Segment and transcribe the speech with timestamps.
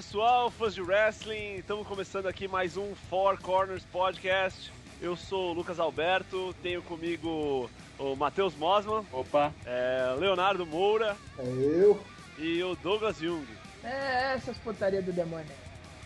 [0.00, 4.72] pessoal, fãs de wrestling, estamos começando aqui mais um Four Corners Podcast.
[4.98, 7.68] Eu sou o Lucas Alberto, tenho comigo
[7.98, 12.02] o Matheus Mosman, Opa, é, Leonardo Moura É eu.
[12.38, 13.44] e o Douglas Jung.
[13.84, 15.44] É, essas putarias do demônio.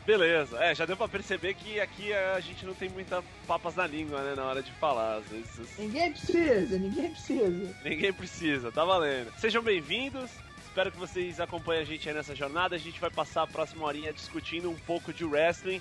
[0.04, 3.86] Beleza, é, já deu pra perceber que aqui a gente não tem muita papas na
[3.86, 5.18] língua, né, na hora de falar.
[5.18, 7.76] Às vezes Ninguém precisa, ninguém precisa.
[7.84, 9.32] ninguém precisa, tá valendo.
[9.38, 10.30] Sejam bem-vindos,
[10.74, 12.74] espero que vocês acompanhem a gente aí nessa jornada.
[12.74, 15.80] A gente vai passar a próxima horinha discutindo um pouco de wrestling,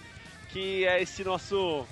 [0.50, 1.84] que é esse nosso,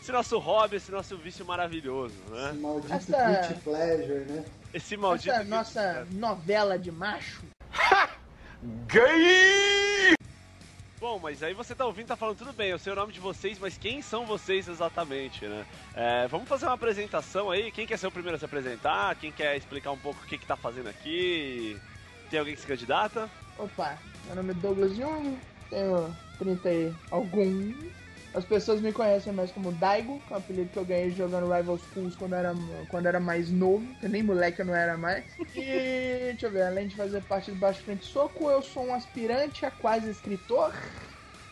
[0.00, 2.48] esse nosso hobby, esse nosso vício maravilhoso, né?
[2.52, 4.44] Esse maldito Essa- guilty pleasure, né?
[4.72, 5.30] Esse maldito.
[5.34, 7.42] Essa nossa novela de macho.
[10.98, 13.20] Bom, mas aí você tá ouvindo, tá falando tudo bem, eu sei o nome de
[13.20, 15.66] vocês, mas quem são vocês exatamente, né?
[15.94, 17.70] É, vamos fazer uma apresentação aí.
[17.70, 19.14] Quem quer ser o primeiro a se apresentar?
[19.16, 21.78] Quem quer explicar um pouco o que, que tá fazendo aqui?
[22.30, 23.30] Tem alguém que se candidata?
[23.58, 25.38] Opa, meu nome é Douglas Jung,
[25.70, 27.74] tenho 30 e alguns.
[28.34, 31.50] As pessoas me conhecem mais como Daigo, que é um apelido que eu ganhei jogando
[31.50, 32.52] Rival Schools quando era,
[32.88, 35.24] quando era mais novo, que nem moleque eu não era mais.
[35.56, 38.94] E deixa eu ver, além de fazer parte do Baixo Frente Soco, eu sou um
[38.94, 40.74] aspirante a quase escritor.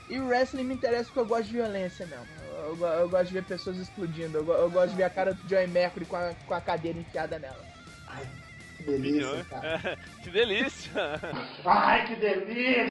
[0.06, 2.26] E o wrestling me interessa porque eu gosto de violência mesmo.
[2.66, 4.36] Eu, go- eu gosto de ver pessoas explodindo.
[4.36, 6.98] Eu, eu gosto de ver a cara do Joey Mercury com a, com a cadeira
[6.98, 7.64] enfiada nela.
[8.06, 8.26] Ai,
[8.84, 9.98] que delícia, cara.
[10.22, 11.20] que delícia!
[11.64, 12.88] ai que delícia!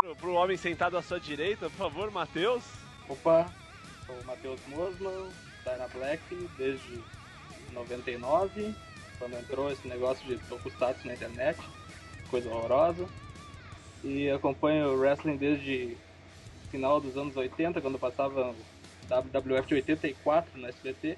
[0.00, 2.62] Pro- Pro homem sentado à sua direita, por favor, Matheus.
[3.08, 3.50] Opa,
[4.06, 5.28] sou o Matheus Mosman,
[5.64, 7.00] Dyna Black desde
[7.72, 8.74] 99,
[9.18, 11.58] quando entrou esse negócio de tokusatsu na internet,
[12.30, 13.06] coisa horrorosa.
[14.04, 15.96] E acompanho o wrestling desde
[16.70, 18.54] final dos anos 80, quando passava
[19.08, 21.16] WWF de 84 no SBT,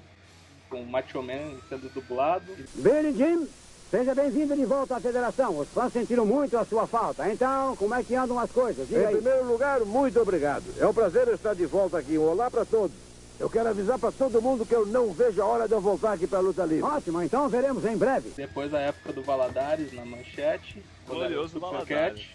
[0.69, 2.55] com o Macho Man sendo dublado.
[2.75, 3.47] Billy Jim,
[3.91, 5.57] seja bem-vindo de volta à federação.
[5.59, 7.29] Os fãs sentiram muito a sua falta.
[7.31, 8.87] Então, como é que andam as coisas?
[8.87, 9.15] Diga Em aí.
[9.15, 10.63] primeiro lugar, muito obrigado.
[10.79, 12.17] É um prazer estar de volta aqui.
[12.17, 12.95] Um olá para todos.
[13.39, 16.13] Eu quero avisar para todo mundo que eu não vejo a hora de eu voltar
[16.13, 16.83] aqui para a luta livre.
[16.83, 18.31] Ótimo, então veremos em breve.
[18.35, 22.27] Depois da época do Valadares na manchete, Glorioso Valadares.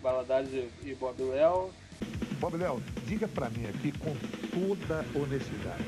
[0.00, 1.70] Valadares e, e Bob Léo.
[2.38, 4.14] Bob Léo, diga pra mim aqui com
[4.52, 5.82] toda honestidade.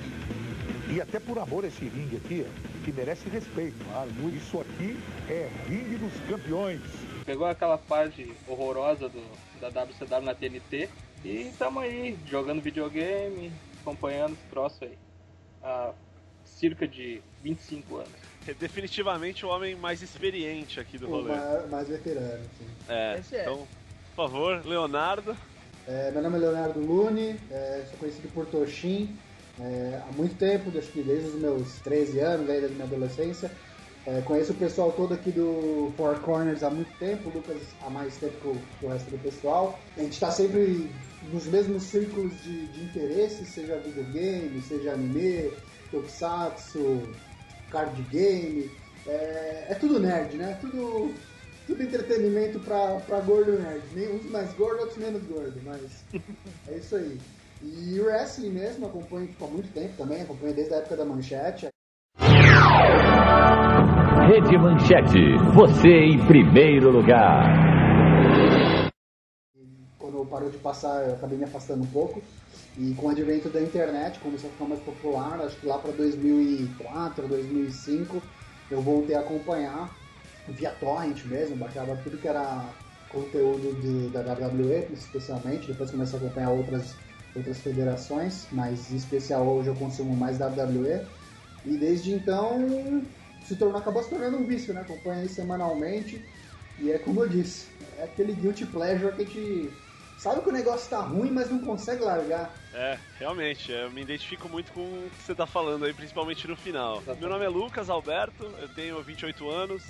[0.89, 2.47] E até por amor a esse ringue aqui,
[2.85, 3.77] que merece respeito.
[3.85, 4.97] Claro, isso aqui
[5.29, 6.81] é ringue dos campeões.
[7.25, 9.23] Pegou aquela parte horrorosa do,
[9.61, 10.89] da WCW na TNT
[11.25, 14.97] e tamo aí, jogando videogame, acompanhando esse troço aí.
[15.63, 15.93] Há
[16.45, 18.11] cerca de 25 anos.
[18.47, 21.35] É definitivamente o homem mais experiente aqui do O rolê.
[21.35, 22.67] mais, mais veterano, sim.
[22.89, 23.43] É, Esse é.
[23.43, 23.67] então,
[24.15, 25.37] por favor, Leonardo.
[25.89, 29.17] É, meu nome é Leonardo Lune, é, sou conhecido por Toshin
[29.61, 33.51] é, há muito tempo, acho que desde os meus 13 anos, desde a minha adolescência.
[34.07, 37.91] É, conheço o pessoal todo aqui do Four Corners há muito tempo, o Lucas há
[37.91, 39.81] mais tempo que o, que o resto do pessoal.
[39.97, 40.89] A gente está sempre
[41.33, 45.51] nos mesmos círculos de, de interesse, seja videogame, seja anime,
[45.91, 47.03] tokusatsu,
[47.71, 48.71] card game.
[49.07, 50.57] É, é tudo nerd, né?
[50.61, 51.13] Tudo,
[51.67, 53.83] tudo entretenimento pra, pra gordo nerd.
[53.93, 55.81] Nem uns mais gordos, outros menos gordos, mas
[56.69, 57.19] é isso aí.
[57.67, 61.05] E o wrestling mesmo, acompanho tipo, há muito tempo também, acompanho desde a época da
[61.05, 61.69] manchete.
[64.29, 67.67] Rede Manchete, você em primeiro lugar.
[69.99, 72.23] quando parou de passar, eu acabei me afastando um pouco.
[72.79, 75.93] E com o advento da internet, começou a ficar mais popular, acho que lá para
[75.93, 78.23] 2004, 2005,
[78.71, 79.91] eu voltei a acompanhar
[80.49, 82.65] via torrent mesmo, baixava tudo que era
[83.09, 86.95] conteúdo de, da WWE, especialmente, depois comecei a acompanhar outras,
[87.37, 91.07] outras federações, mas em especial hoje eu consumo mais WWE.
[91.65, 93.05] E desde então
[93.45, 94.81] se tornou, acabou se tornando um vício, né?
[94.81, 96.25] Acompanho aí semanalmente.
[96.79, 97.69] E é como eu disse,
[97.99, 99.71] é aquele guilty pleasure que a gente
[100.19, 102.55] sabe que o negócio tá ruim, mas não consegue largar.
[102.73, 106.57] É, realmente, eu me identifico muito com o que você tá falando aí, principalmente no
[106.57, 107.03] final.
[107.19, 109.83] Meu nome é Lucas Alberto, eu tenho 28 anos,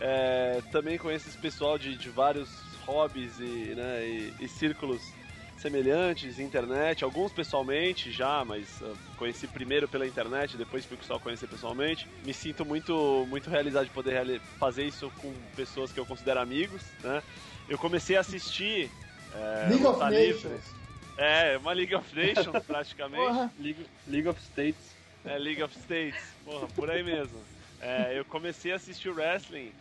[0.00, 2.48] é, também conheço esse pessoal de, de vários
[2.86, 5.02] hobbies e, né, e, e círculos
[5.62, 11.46] semelhantes, internet, alguns pessoalmente já, mas uh, conheci primeiro pela internet, depois fui só conhecer
[11.46, 12.06] pessoalmente.
[12.26, 16.40] Me sinto muito, muito realizado de poder reali- fazer isso com pessoas que eu considero
[16.40, 17.22] amigos, né?
[17.68, 18.90] Eu comecei a assistir
[19.34, 20.48] é, League of livre.
[20.48, 20.74] Nations.
[21.16, 23.50] É, uma League of Nations, praticamente.
[23.60, 24.80] League, League of States.
[25.24, 26.20] É, League of States.
[26.44, 27.38] Porra, por aí mesmo.
[27.80, 29.72] É, eu comecei a assistir wrestling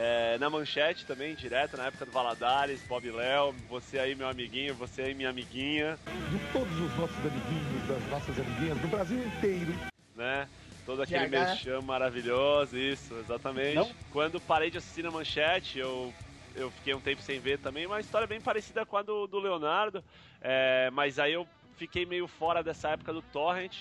[0.00, 4.72] é, na manchete também, direto, na época do Valadares, Bob Léo, você aí, meu amiguinho,
[4.74, 5.98] você aí, minha amiguinha,
[6.30, 9.74] De todos os nossos amiguinhos, das nossas amiguinhas, do Brasil inteiro.
[10.14, 10.48] né?
[10.86, 11.30] Todo aquele GH.
[11.30, 13.74] mexão maravilhoso, isso, exatamente.
[13.74, 13.90] Não?
[14.12, 16.14] Quando parei de assistir na manchete, eu,
[16.54, 19.40] eu fiquei um tempo sem ver também, uma história bem parecida com a do, do
[19.40, 20.04] Leonardo,
[20.40, 21.44] é, mas aí eu
[21.76, 23.74] fiquei meio fora dessa época do Torrent.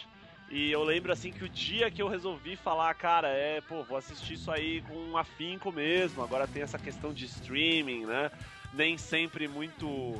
[0.49, 3.97] E eu lembro assim que o dia que eu resolvi falar, cara, é, pô, vou
[3.97, 6.23] assistir isso aí com um afinco mesmo.
[6.23, 8.31] Agora tem essa questão de streaming, né?
[8.73, 10.15] Nem sempre muito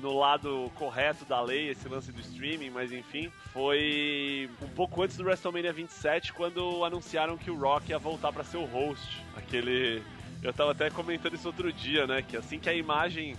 [0.00, 5.16] no lado correto da lei esse lance do streaming, mas enfim, foi um pouco antes
[5.16, 9.22] do WrestleMania 27 quando anunciaram que o Rock ia voltar para ser o host.
[9.36, 10.02] Aquele
[10.42, 13.36] eu tava até comentando isso outro dia, né, que assim que a imagem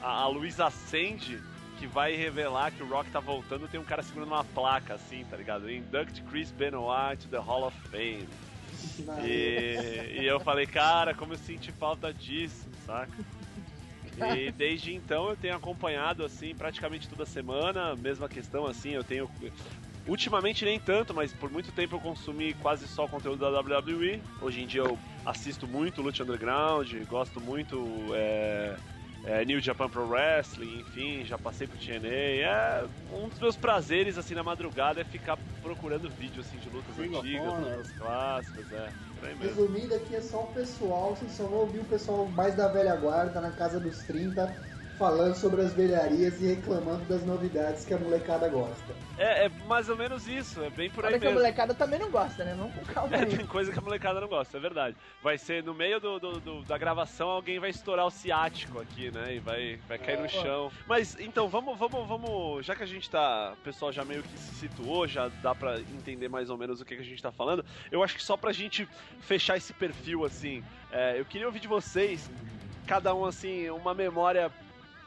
[0.00, 1.40] a, a luz acende,
[1.78, 5.24] que vai revelar que o Rock tá voltando, tem um cara segurando uma placa assim,
[5.28, 5.70] tá ligado?
[5.70, 8.28] Induct Chris Benoit to the Hall of Fame.
[9.24, 13.12] E, e eu falei, cara, como eu senti falta disso, saca?
[14.36, 19.28] E desde então eu tenho acompanhado assim praticamente toda semana, mesma questão assim, eu tenho
[20.06, 24.20] Ultimamente nem tanto, mas por muito tempo eu consumi quase só conteúdo da WWE.
[24.40, 27.82] Hoje em dia eu assisto muito Lucha Underground, gosto muito
[28.12, 28.76] é,
[29.26, 32.08] é, New Japan Pro Wrestling, enfim, já passei pro TNA.
[32.08, 36.98] É, um dos meus prazeres assim na madrugada é ficar procurando vídeos assim de lutas
[36.98, 38.92] of antigas, lutas clássicas, é.
[39.20, 39.46] Por.
[39.46, 42.94] Resumindo aqui é só o pessoal, vocês só vão ouvir o pessoal mais da velha
[42.96, 44.54] guarda, na casa dos 30,
[44.98, 48.94] falando sobre as velharias e reclamando das novidades que a molecada gosta.
[49.18, 51.40] É, é mais ou menos isso, é bem por aí Olha que a mesmo.
[51.42, 52.54] molecada também não gosta, né?
[52.56, 53.36] Vamos com calma É, aí.
[53.36, 54.96] tem coisa que a molecada não gosta, é verdade.
[55.22, 59.10] Vai ser no meio do, do- do- da gravação, alguém vai estourar o ciático aqui,
[59.10, 59.34] né?
[59.34, 60.70] E vai, vai cair no chão.
[60.86, 62.64] Mas então, vamos, vamos, vamos.
[62.64, 63.52] Já que a gente tá.
[63.54, 66.84] O pessoal já meio que se situou, já dá pra entender mais ou menos o
[66.84, 67.64] que, que a gente tá falando.
[67.90, 68.88] Eu acho que só pra gente
[69.20, 70.62] fechar esse perfil, assim,
[70.92, 72.30] é, eu queria ouvir de vocês,
[72.86, 74.50] cada um, assim, uma memória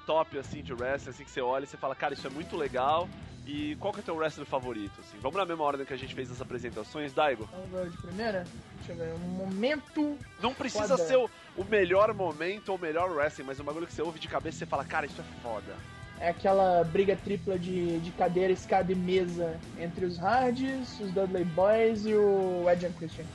[0.07, 2.55] top, assim, de wrestling, assim, que você olha e você fala, cara, isso é muito
[2.55, 3.07] legal.
[3.45, 4.99] E qual que é o teu wrestler favorito?
[4.99, 5.17] Assim?
[5.21, 7.47] Vamos na mesma ordem que a gente fez as apresentações, Daigo?
[7.71, 8.45] Vamos de primeira?
[8.77, 9.13] Deixa eu ver.
[9.13, 10.17] Um momento.
[10.41, 11.03] Não precisa Foda.
[11.03, 14.19] ser o, o melhor momento ou o melhor wrestling, mas um bagulho que você ouve
[14.19, 15.75] de cabeça e você fala, cara, isso é foda.
[16.19, 21.45] É aquela briga tripla de, de cadeira, escada e mesa entre os Hardys, os Dudley
[21.45, 23.25] Boys e o Edge and Christian.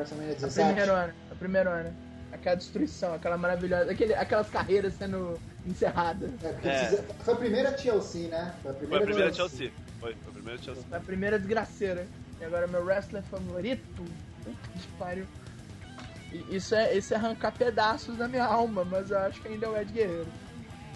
[0.00, 0.66] WrestleMania A 17.
[0.74, 1.96] primeira ano, a primeira ano.
[2.32, 5.36] Aquela destruição, aquela maravilhosa, aquele, aquelas carreiras sendo
[5.66, 6.30] encerradas.
[6.44, 6.78] É, porque É.
[6.78, 8.54] precisa- Foi a primeira TLC, né?
[8.62, 9.72] Foi a Foi primeira, a primeira Chelsea.
[9.98, 10.84] Foi, foi a primeira Chelsea.
[10.92, 12.06] A primeira desgraceira.
[12.40, 13.82] E agora meu wrestler favorito.
[14.44, 15.26] Puta que pariu.
[16.32, 19.66] E Isso é, isso é arrancar pedaços da minha alma, mas eu acho que ainda
[19.66, 20.26] é o Ed Guerreiro.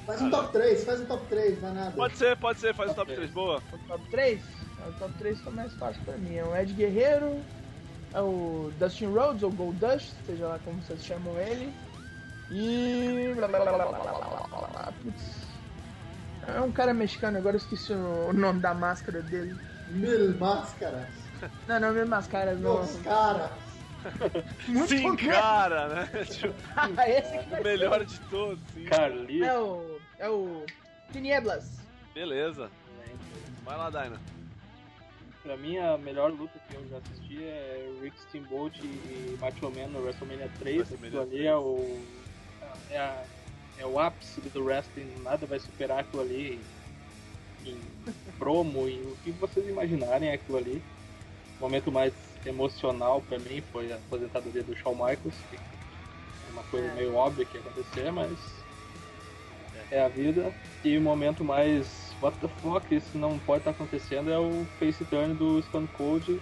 [0.06, 1.90] Faz um top 3, faz um top 3, não é nada.
[1.90, 3.60] Pode ser, pode ser, faz o top 3, boa.
[3.72, 4.40] O top 3?
[4.86, 6.36] O top 3 fica mais fácil pra mim.
[6.36, 7.40] É o Ed Guerreiro,
[8.14, 11.72] é o Dustin Rhodes, ou Gold Dust, seja lá como vocês chamam ele.
[12.50, 13.34] E.
[15.02, 15.44] Putz.
[16.46, 19.56] É um cara mexicano, agora eu esqueci o nome da máscara dele.
[19.88, 21.08] Mil máscaras.
[21.66, 22.78] Não, não, é mil máscaras, não.
[22.78, 23.50] É Os caras.
[24.86, 25.16] sim, né?
[25.16, 26.08] cara, né?
[26.24, 26.54] Tipo,
[27.08, 28.06] esse que vai o melhor ser.
[28.06, 28.84] de todos, sim.
[28.84, 29.44] Carlito.
[29.44, 29.98] É o.
[30.18, 30.66] É o.
[31.10, 31.80] Tinieblas.
[32.14, 32.70] Beleza.
[33.64, 34.20] Vai lá, Daina.
[35.44, 39.88] Pra mim, a melhor luta que eu já assisti é Rick Steamboat e Macho Man
[39.88, 40.76] no WrestleMania 3.
[40.78, 41.44] WrestleMania Aquilo ali 3.
[41.44, 42.02] é o,
[42.90, 43.24] é, a-
[43.78, 45.06] é o ápice do wrestling.
[45.22, 46.58] Nada vai superar aquilo ali
[47.66, 47.78] em
[48.38, 50.82] promo, em o que vocês imaginarem é aquilo ali.
[51.58, 52.14] O momento mais
[52.46, 55.34] emocional pra mim foi a aposentadoria do Shawn Michaels.
[55.50, 56.94] Que é uma coisa É.
[56.94, 58.38] meio óbvia que ia acontecer, mas
[59.90, 60.54] é a vida.
[60.82, 65.04] E o momento mais what the fuck, isso não pode estar acontecendo é o face
[65.04, 66.40] turn do Stone Cold.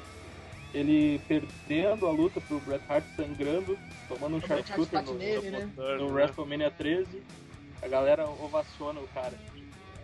[0.72, 3.76] Ele perdendo a luta pro Bret Hart sangrando,
[4.08, 5.70] tomando um O sharpshooter no, nele, né?
[5.98, 7.22] no WrestleMania 13.
[7.82, 9.34] A galera ovaciona o cara.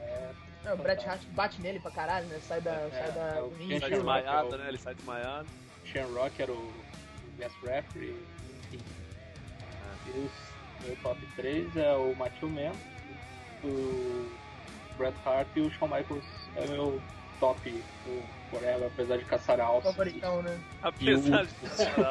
[0.02, 0.30] É,
[0.66, 2.38] É, o Bret Hart bate nele pra caralho, né?
[2.46, 3.50] Sai da, sai da é o.
[3.52, 4.68] Ken Sai desmaiado, é o- né?
[4.68, 5.48] Ele sai desmaiado.
[6.38, 6.72] Era o, o
[7.38, 8.16] guest referee.
[8.72, 8.80] Enfim.
[10.06, 12.72] E os meu top 3 é o Macho Man,
[13.64, 14.30] o
[14.98, 16.24] Bret Hart e o Shawn Michaels
[16.56, 17.00] é meu
[17.40, 19.94] top o forever, apesar de caçar alças.
[19.94, 20.58] Favoritão, né?
[20.82, 21.52] Apesar de.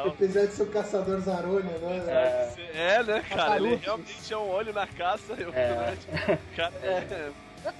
[0.08, 2.04] Apesar de ser o caçador Zarolha, né?
[2.06, 3.56] É, É, né, cara?
[3.56, 5.34] Ele realmente tinha um olho na caça.
[5.34, 5.94] Eu, É.
[6.28, 7.30] O cara é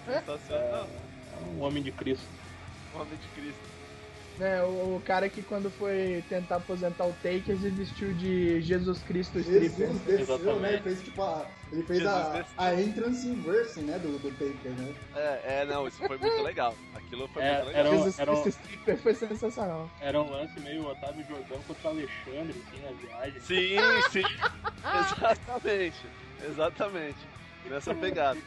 [0.07, 0.87] sensacional.
[0.87, 2.27] é um homem de Cristo.
[2.95, 3.69] Homem de Cristo.
[4.41, 9.01] É, o, o cara que quando foi tentar aposentar o Takers, ele vestiu de Jesus
[9.03, 9.95] Cristo Jesus stripper.
[10.05, 10.61] desceu, Exatamente.
[10.61, 10.81] né?
[10.83, 11.47] Fez tipo a.
[11.71, 12.15] Ele fez Jesus
[12.57, 13.99] a, a entrance inverse, né?
[13.99, 14.95] Do, do Taker, né?
[15.15, 16.75] É, é, não, isso foi muito legal.
[16.95, 17.81] Aquilo foi É, muito legal.
[17.81, 19.91] era um- Jesus era um- Cristo stripper foi sensacional.
[20.01, 23.41] Era um lance meio Otávio Jordão contra o Alexandre, assim, na viagem.
[23.41, 24.23] Sim, sim.
[24.99, 26.07] Exatamente.
[26.49, 27.19] Exatamente.
[27.69, 28.39] Nessa pegada.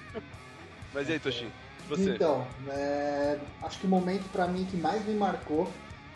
[0.94, 1.51] Mas e aí, Toshin?
[1.88, 2.12] Você.
[2.16, 5.72] Então, é, acho que o momento pra mim que mais me marcou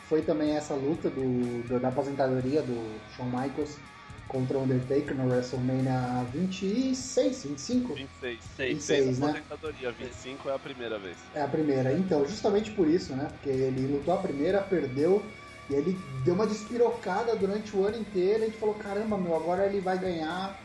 [0.08, 3.78] foi também essa luta do, do- da aposentadoria do Shawn Michaels
[4.28, 7.94] contra o Undertaker no WrestleMania 26, 25?
[7.94, 8.40] 26.
[8.58, 9.28] 26, né?
[9.28, 11.18] aposentadoria, 25 é a primeira vez.
[11.34, 11.94] É a primeira.
[11.94, 13.28] Então, justamente por isso, né?
[13.32, 15.24] Porque ele lutou a primeira, perdeu,
[15.70, 18.44] e ele deu uma despirocada durante o ano inteiro.
[18.44, 20.60] A gente falou: caramba, meu, agora ele vai ganhar.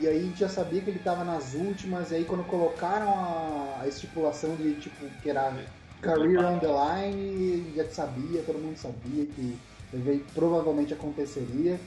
[0.00, 2.10] E aí a gente já sabia que ele tava nas últimas.
[2.10, 5.56] E aí, quando colocaram a, a estipulação de tipo, que era
[6.00, 9.58] career on the line, já sabia, todo mundo sabia que
[10.34, 11.80] provavelmente aconteceria.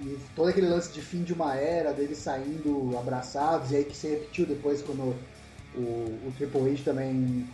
[0.00, 3.94] E todo aquele lance de fim de uma era, deles saindo abraçados, e aí que
[3.96, 5.14] se repetiu depois quando
[5.74, 5.80] o,
[6.26, 7.46] o Triple H também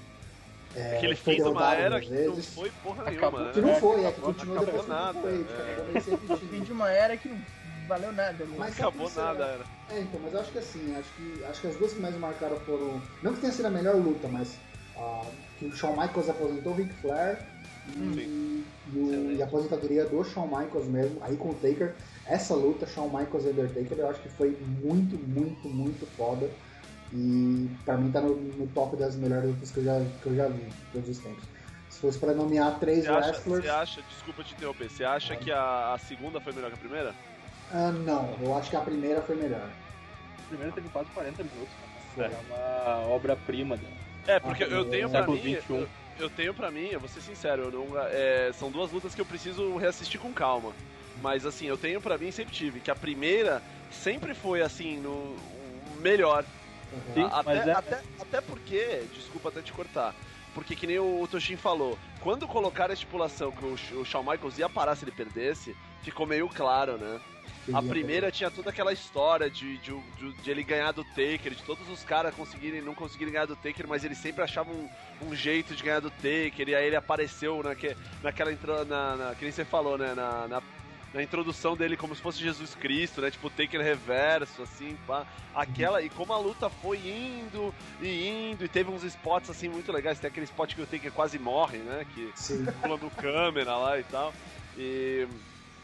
[0.75, 3.41] é, Aquele foi fim de uma era que não foi porra Acabou.
[3.41, 3.67] nenhuma, Que né?
[3.73, 5.73] não foi, é que acabou- continuou acabou depois do nada, Triple H, é.
[5.73, 6.37] acabou.
[6.51, 7.41] Fim de uma era que não
[7.89, 8.45] valeu nada.
[8.45, 8.55] né?
[8.59, 9.65] Mas Acabou nada, era.
[9.89, 12.17] É, então, mas eu acho que assim, acho que, acho que as duas que mais
[12.17, 13.01] marcaram foram.
[13.23, 14.57] Não que tenha sido a melhor luta, mas
[14.97, 15.23] ah,
[15.59, 17.39] que o Shawn Michaels aposentou o Ric Flair
[17.89, 21.95] e, e, o- e a aposentadoria do Shawn Michaels mesmo, aí com o Taker.
[22.29, 26.51] Essa luta, Shawn Michaels e Undertaker, eu acho que foi muito, muito, muito foda.
[27.13, 30.35] E pra mim tá no, no top das melhores lutas que eu já, que eu
[30.35, 31.45] já vi todos os tempos.
[31.89, 33.63] Se fosse pra nomear três acha, wrestlers.
[33.65, 36.79] você acha, desculpa te interromper, você acha que a, a segunda foi melhor que a
[36.81, 37.15] primeira?
[37.73, 39.71] Ah, não, eu acho que a primeira foi melhor.
[40.41, 41.75] O primeiro teve quase 40 minutos.
[42.15, 42.29] Foi.
[42.29, 42.35] Né?
[42.35, 43.77] É uma obra-prima.
[43.77, 43.83] né?
[44.27, 44.85] É, porque Ah, eu é.
[44.85, 45.37] tenho pra mim.
[45.37, 45.77] 21.
[45.77, 49.15] Eu, eu tenho pra mim, eu vou ser sincero, eu não, é, são duas lutas
[49.15, 50.73] que eu preciso reassistir com calma.
[51.23, 55.11] Mas assim, eu tenho pra mim, sempre tive, que a primeira sempre foi assim, no
[55.11, 56.45] o melhor.
[56.93, 57.15] Uhum.
[57.15, 60.15] Sim, A- até, mas é- até, até porque, desculpa até te cortar,
[60.55, 64.59] porque que nem o, Toshin falou, quando colocaram a estipulação que o, o Shawn Michaels
[64.59, 67.21] ia parar se ele perdesse, ficou meio claro, né?
[67.73, 71.63] A primeira tinha toda aquela história de, de, de- de ele ganhar do Taker, de
[71.65, 74.89] todos os caras conseguirem, não conseguirem ganhar do Taker, mas ele sempre achava um,
[75.23, 79.35] um jeito de ganhar do Taker, e aí ele apareceu naque, naquela intro, na, na,
[79.35, 80.15] que nem você falou, né?
[80.15, 80.63] Na, na,
[81.17, 83.31] na introdução dele como se fosse Jesus Cristo, né?
[83.31, 85.27] Tipo, Taker reverso, assim, pá.
[85.55, 89.91] Aquela, e como a luta foi indo e indo, e teve uns spots assim muito
[89.91, 90.21] legais.
[90.21, 92.07] Tem aquele spot que o Taker quase morre, né?
[92.15, 92.67] Que Sim.
[92.83, 94.35] pulando câmera lá e tal.
[94.77, 95.27] E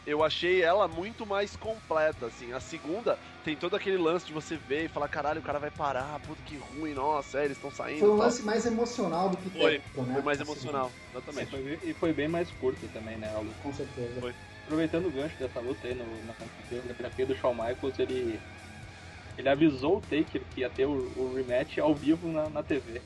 [0.07, 2.53] eu achei ela muito mais completa, assim.
[2.53, 5.71] A segunda tem todo aquele lance de você ver e falar, caralho, o cara vai
[5.71, 8.01] parar, puta que ruim, nossa, é, eles estão saindo.
[8.01, 8.27] Foi um tal.
[8.27, 10.12] lance mais emocional do que Foi, técnico, né?
[10.12, 11.51] foi mais Assim, emocional, E exatamente.
[11.51, 13.33] foi, e foi bem mais curto também, né?
[13.35, 13.55] A luta.
[13.62, 14.21] Com certeza.
[14.21, 14.35] Foi.
[14.64, 16.35] Aproveitando o gancho dessa luta aí no, na
[16.69, 18.40] biografia do Shawn Michaels, ele,
[19.37, 23.02] ele avisou o Taker que ia ter o, o rematch ao vivo na, na TV.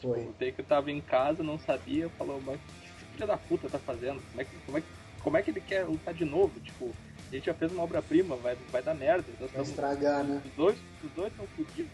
[0.00, 0.20] Foi.
[0.20, 3.78] O Taker tava em casa, não sabia, falou, mas o que filho da puta tá
[3.78, 4.22] fazendo?
[4.30, 4.82] Como é que, como é,
[5.20, 6.60] como é que ele quer lutar de novo?
[6.60, 6.94] Tipo,
[7.30, 9.26] a gente já fez uma obra-prima, vai, vai dar merda.
[9.40, 10.40] Nós Vai estragar, né?
[10.44, 11.90] os, dois, os dois estão fodidos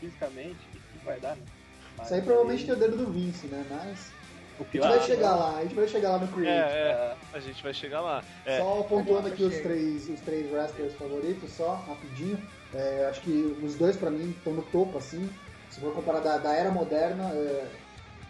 [0.00, 1.44] fisicamente, o que vai dar, né?
[1.96, 3.64] Mas Isso aí provavelmente tem o dedo do Vince, né?
[3.68, 4.12] Mas.
[4.62, 6.48] O A gente vai é- chegar lá, a gente vai chegar lá no Creed.
[6.48, 8.22] É, é, a gente vai chegar lá.
[8.44, 12.38] É, Só pontuando aqui os três, os três wrestlers favoritos, só, rapidinho.
[12.74, 15.28] É, acho que os dois pra mim estão no topo, assim.
[15.70, 17.66] Se for comparar da, da era moderna, é,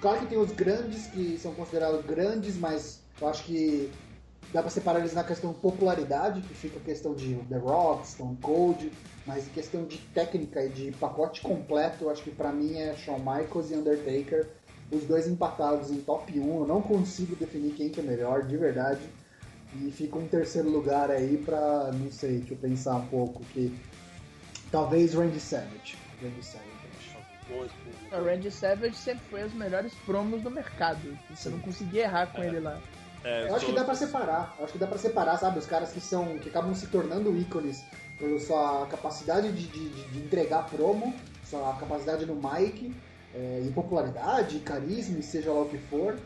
[0.00, 3.90] claro que tem os grandes que são considerados grandes, mas eu acho que
[4.52, 8.36] dá pra separar eles na questão popularidade, que fica a questão de The Rock, Stone
[8.42, 8.92] Cold,
[9.26, 12.94] mas em questão de técnica e de pacote completo, eu acho que pra mim é
[12.94, 14.46] Shawn Michaels e Undertaker,
[14.92, 16.60] os dois empatados em top 1.
[16.60, 19.00] Eu não consigo definir quem que é melhor, de verdade.
[19.80, 23.74] E fica um terceiro lugar aí pra, não sei, deixa eu pensar um pouco, que
[24.70, 25.96] talvez Randy Savage.
[26.22, 26.72] Randy Savage.
[28.12, 31.16] O Randy Savage sempre foi as melhores promos do mercado.
[31.34, 32.78] Você não conseguia errar com ele lá.
[33.24, 34.54] é, Eu acho que dá pra separar.
[34.58, 35.58] Eu acho que dá pra separar, sabe?
[35.58, 36.38] Os caras que são.
[36.38, 37.82] que acabam se tornando ícones
[38.18, 41.12] pela sua capacidade de, de, de- de entregar promo,
[41.44, 42.94] sua capacidade no mic,
[43.34, 46.18] é, e popularidade, carisma, e seja lá o que for.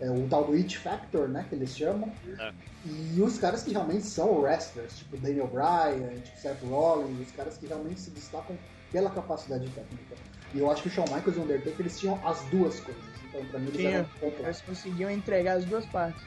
[0.00, 1.46] É, o tal do It Factor, né?
[1.48, 2.12] Que eles chamam.
[2.38, 2.52] É.
[2.84, 7.56] E os caras que realmente são wrestlers, tipo Daniel Bryan, tipo Seth Rollins, os caras
[7.56, 8.58] que realmente se destacam
[8.92, 10.14] pela capacidade técnica.
[10.54, 13.02] E eu acho que o Shawn Michaels e o Undertaker eles tinham as duas coisas.
[13.28, 14.08] Então, pra mim, eles Tinha.
[14.22, 14.32] eram.
[14.44, 16.22] Eles conseguiam entregar as duas partes.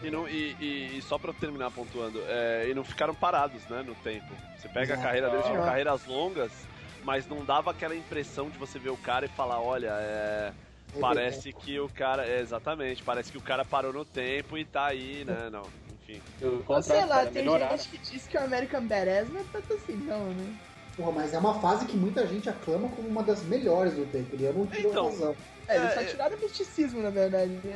[0.00, 3.82] E, não- e- e- e só pra terminar pontuando, é, e não ficaram parados, né,
[3.82, 4.32] no tempo.
[4.56, 6.52] Você pega a carreira deles, tinham carreiras longas,
[7.02, 10.52] mas não dava aquela impressão de você ver o cara e falar, olha, é,
[11.00, 14.86] parece que o cara, é, exatamente, parece que o cara parou no tempo e tá
[14.86, 16.22] aí, né, não, enfim.
[16.40, 17.76] Eu, Sei lá, cara, tem melhoraram.
[17.76, 20.58] gente que diz que o American Badass não é tanto assim, não, né?
[20.96, 24.40] Porra, mas é uma fase que muita gente aclama como uma das melhores do Taker.
[24.40, 25.36] E eu não tiro Então, a razão.
[25.68, 27.52] É, eles só É, tiraram o misticismo, na verdade.
[27.62, 27.74] né?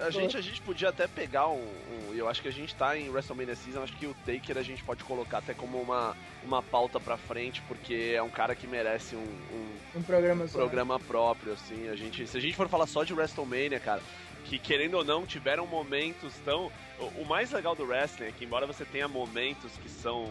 [0.00, 2.74] É, a, gente, a gente podia até pegar um, um- Eu acho que a gente
[2.74, 3.82] tá em WrestleMania Season.
[3.82, 7.62] Acho que o Taker a gente pode colocar até como uma, uma pauta pra frente,
[7.68, 9.20] porque é um cara que merece um,
[9.52, 10.58] um Um programa só.
[10.58, 11.88] programa próprio, assim.
[11.88, 14.02] A gente, se a gente for falar só de WrestleMania, cara,
[14.44, 16.70] que querendo ou não, tiveram momentos tão.
[16.98, 20.28] O, o mais legal do wrestling é que, embora você tenha momentos que são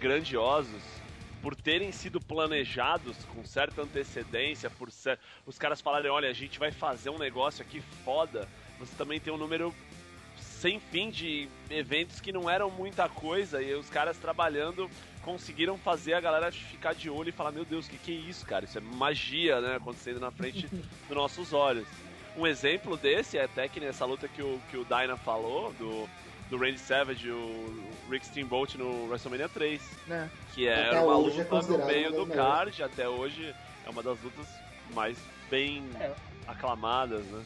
[0.00, 0.82] grandiosos,
[1.42, 6.58] por terem sido planejados com certa antecedência, por cer- os caras falarem, olha, a gente
[6.58, 9.74] vai fazer um negócio aqui foda, você também tem um número
[10.38, 14.90] sem fim de eventos que não eram muita coisa e os caras trabalhando
[15.22, 18.14] conseguiram fazer a galera ficar de olho e falar, meu Deus, o que, que é
[18.14, 18.64] isso, cara?
[18.64, 20.66] Isso é magia, né, acontecendo na frente
[21.08, 21.86] dos nossos olhos.
[22.36, 26.08] Um exemplo desse é até que nessa luta que o, que o Dyna falou, do,
[26.50, 30.28] do Randy Savage e o Rick Steamboat no WrestleMania 3, Né?
[30.52, 33.54] que é Até uma é luta no considerado meio do card, até hoje
[33.86, 34.46] é uma das lutas
[34.92, 35.16] mais
[35.48, 36.10] bem É.
[36.46, 37.44] aclamadas, né?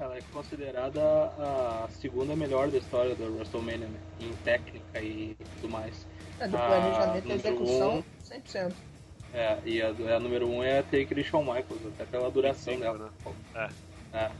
[0.00, 1.00] Ela é considerada
[1.38, 3.98] a segunda melhor da história do WrestleMania, né?
[4.20, 6.04] Em técnica e tudo mais.
[6.40, 8.04] É, do Ah, planejamento e execução, um.
[8.24, 8.72] 100%.
[9.32, 12.72] É, e a, a número um é a Taker e Shawn Michaels, até pela duração
[12.74, 13.12] Cinco, dela.
[13.54, 13.70] né?
[14.12, 14.30] É.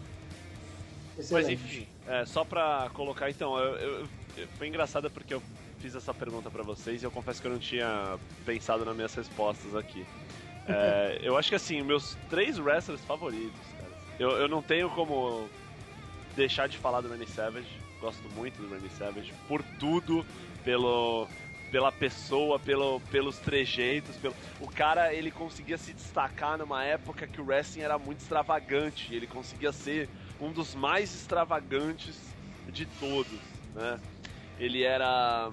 [1.17, 1.53] Mas Excelente.
[1.53, 4.09] enfim, é, só pra colocar então, eu, eu-
[4.57, 5.43] foi engraçado porque eu
[5.79, 9.15] fiz essa pergunta pra vocês e eu confesso que eu não tinha pensado nas minhas
[9.15, 10.05] respostas aqui.
[10.67, 15.49] É, eu acho que assim, meus três wrestlers favoritos, cara, eu, eu não tenho como
[16.37, 17.69] deixar de falar do Randy Savage,
[18.01, 20.25] gosto muito do Randy Savage, por tudo,
[20.65, 21.27] pelo
[21.71, 24.35] pela pessoa, pelo, pelos trejeitos, pelo...
[24.59, 29.27] o cara ele conseguia se destacar numa época que o wrestling era muito extravagante, ele
[29.27, 30.09] conseguia ser
[30.41, 32.19] um dos mais extravagantes
[32.69, 33.41] de todos,
[33.75, 33.99] né?
[34.59, 35.51] Ele era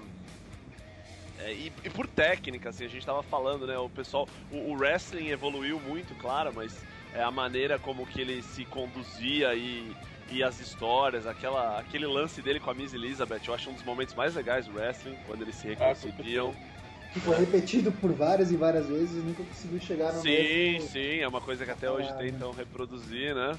[1.38, 3.76] é, e, e por técnica, assim, a gente tava falando, né?
[3.78, 6.74] O pessoal, o, o wrestling evoluiu muito, claro, mas
[7.14, 9.94] é a maneira como que ele se conduzia e,
[10.30, 13.82] e as histórias, aquela, aquele lance dele com a Miss Elizabeth, eu acho um dos
[13.82, 16.54] momentos mais legais do wrestling, quando eles se reconciliam.
[17.12, 20.88] Que foi repetido por várias e várias vezes e nunca conseguiu chegar no Sim, mesmo...
[20.88, 23.56] sim, é uma coisa que até hoje Ah, tentam reproduzir, né?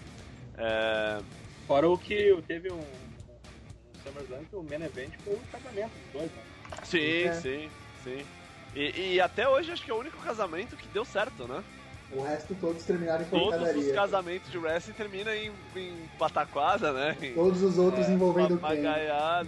[0.57, 1.19] É,
[1.67, 2.83] Fora o que teve um, um
[4.03, 6.41] SummerSlam que o main event foi o casamento dos dois, né?
[6.83, 7.33] sim, É.
[7.33, 7.69] sim,
[8.03, 8.25] sim.
[8.75, 11.63] E, e até hoje acho que é o único casamento que deu certo, né?
[12.09, 17.17] O resto todos terminaram em Todos os casamentos de wrestling terminam em, em pataquada, né?
[17.21, 18.85] Em Todos os outros envolvendo o Kane.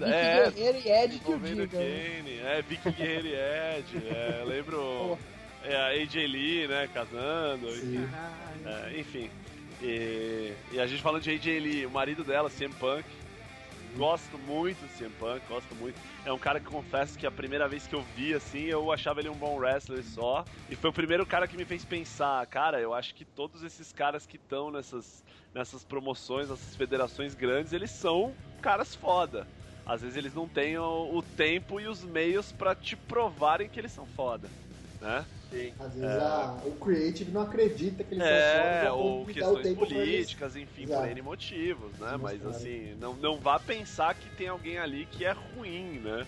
[0.03, 1.79] É, Guerreiro e Ed que o envolvendo diga.
[1.79, 1.85] né?
[2.17, 2.39] Kane.
[2.39, 4.07] É, Vicky Guerreiro e Ed.
[4.07, 5.17] É, eu lembro
[5.63, 7.71] é, a AJ Lee, né, casando.
[7.71, 8.05] Sim.
[8.11, 8.87] Caralho.
[8.93, 9.29] É, enfim.
[9.81, 13.05] E, e a gente falando de AJ Lee, o marido dela, CM Punk.
[13.95, 15.99] Gosto muito do CM Punk, gosto muito.
[16.23, 19.19] É um cara que confesso que a primeira vez que eu vi, assim, eu achava
[19.19, 20.45] ele um bom wrestler só.
[20.69, 23.91] E foi o primeiro cara que me fez pensar, cara, eu acho que todos esses
[23.91, 29.47] caras que estão nessas, nessas promoções, nessas federações grandes, eles são caras foda.
[29.85, 33.79] Às vezes eles não têm o, o tempo e os meios pra te provarem que
[33.79, 34.47] eles são foda,
[35.01, 35.25] né?
[35.51, 35.73] Sim.
[35.79, 40.55] Às vezes a- o Creative não acredita que eles são É, só ou questões políticas,
[40.55, 41.01] enfim, Exato.
[41.01, 42.11] por N motivos, né?
[42.11, 42.55] Sim, Mas claro.
[42.55, 46.25] assim, não, não vá pensar que tem alguém ali que é ruim, né?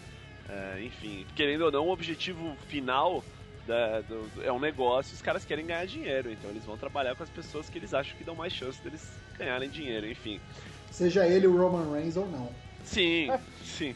[0.50, 3.24] É, enfim, querendo ou não, o objetivo final
[3.68, 7.16] da- do- do- é um negócio, os caras querem ganhar dinheiro, então eles vão trabalhar
[7.16, 9.08] com as pessoas que eles acham que dão mais chance deles
[9.38, 10.42] ganharem dinheiro, enfim.
[10.90, 12.54] Seja ele o Roman Reigns ou não.
[12.84, 13.30] Sim,
[13.64, 13.96] sim.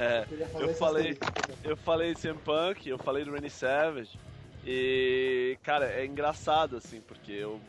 [0.00, 0.24] É,
[0.60, 1.18] eu falei,
[1.64, 4.16] eu falei de CM Punk, eu falei do Randy Savage.
[4.64, 7.60] E, cara, é engraçado, assim, porque eu.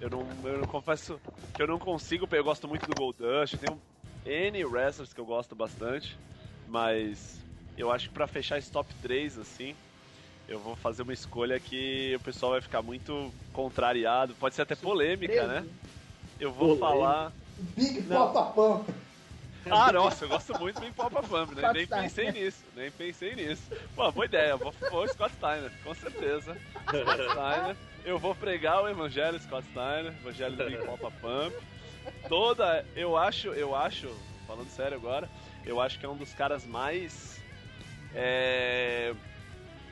[0.00, 1.20] Eu não, eu não confesso
[1.54, 2.26] que eu não consigo.
[2.32, 3.80] Eu gosto muito do Goldust, tem
[4.26, 6.16] N wrestlers que eu gosto bastante,
[6.66, 7.38] mas
[7.76, 9.74] eu acho que pra fechar esse top 3, assim,
[10.48, 14.74] eu vou fazer uma escolha que o pessoal vai ficar muito contrariado, pode ser até
[14.74, 15.66] polêmica, né?
[16.40, 16.86] Eu vou Polêmica.
[16.86, 17.32] falar.
[17.76, 18.32] Big Não.
[18.32, 18.90] Pump.
[19.70, 21.72] Ah, nossa, eu gosto muito do Papa Pump, né?
[21.72, 23.62] Nem pensei nisso, nem pensei nisso.
[23.94, 26.56] Pô, boa ideia, vou, vou Scott Steiner, com certeza.
[26.88, 27.76] Scott Steiner.
[28.04, 31.54] Eu vou pregar o Evangelho Scott Steiner, Evangelho do Papa Pump.
[32.28, 34.08] Toda, eu acho, eu acho,
[34.46, 35.28] falando sério agora,
[35.66, 37.40] eu acho que é um dos caras mais.
[38.14, 39.14] É,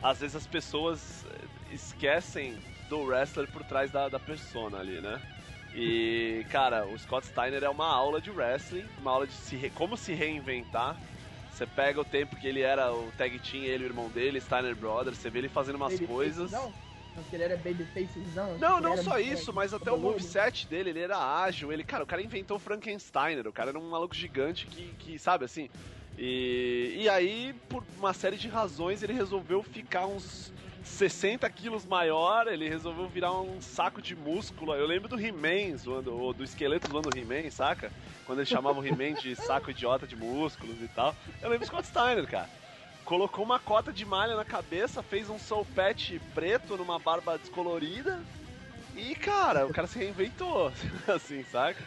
[0.03, 1.25] às vezes as pessoas
[1.71, 2.57] esquecem
[2.89, 5.21] do wrestler por trás da, da persona ali, né?
[5.81, 9.71] E, cara, o Scott Steiner é uma aula de wrestling, uma aula de se re-
[9.71, 10.97] como se reinventar.
[11.51, 14.41] Você pega o tempo que ele era o tag team, ele e o irmão dele,
[14.41, 16.51] Steiner Brothers, você vê ele fazendo umas Babyface, coisas.
[16.51, 16.65] Não,
[17.17, 18.59] não, porque ele era babyfacezão.
[18.59, 22.03] Não, ele não só isso, mas até o moveset dele, ele era ágil, ele, cara,
[22.03, 25.71] o cara inventou o Frankensteiner, o cara era um maluco gigante que, que sabe, assim,
[26.17, 30.53] e, e aí, por uma série de razões, ele resolveu ficar uns,
[30.85, 34.75] 60 quilos maior, ele resolveu virar um saco de músculo.
[34.75, 37.91] Eu lembro do He-Man ou do esqueleto zoando o He-Man, saca?
[38.27, 41.15] Quando ele chamava o He-Man de saco idiota de músculos e tal.
[41.41, 42.49] Eu lembro do Scott Steiner, cara.
[43.05, 48.21] Colocou uma cota de malha na cabeça, fez um soul patch preto numa barba descolorida.
[48.95, 50.73] E, cara, o cara se reinventou,
[51.07, 51.83] assim, saca?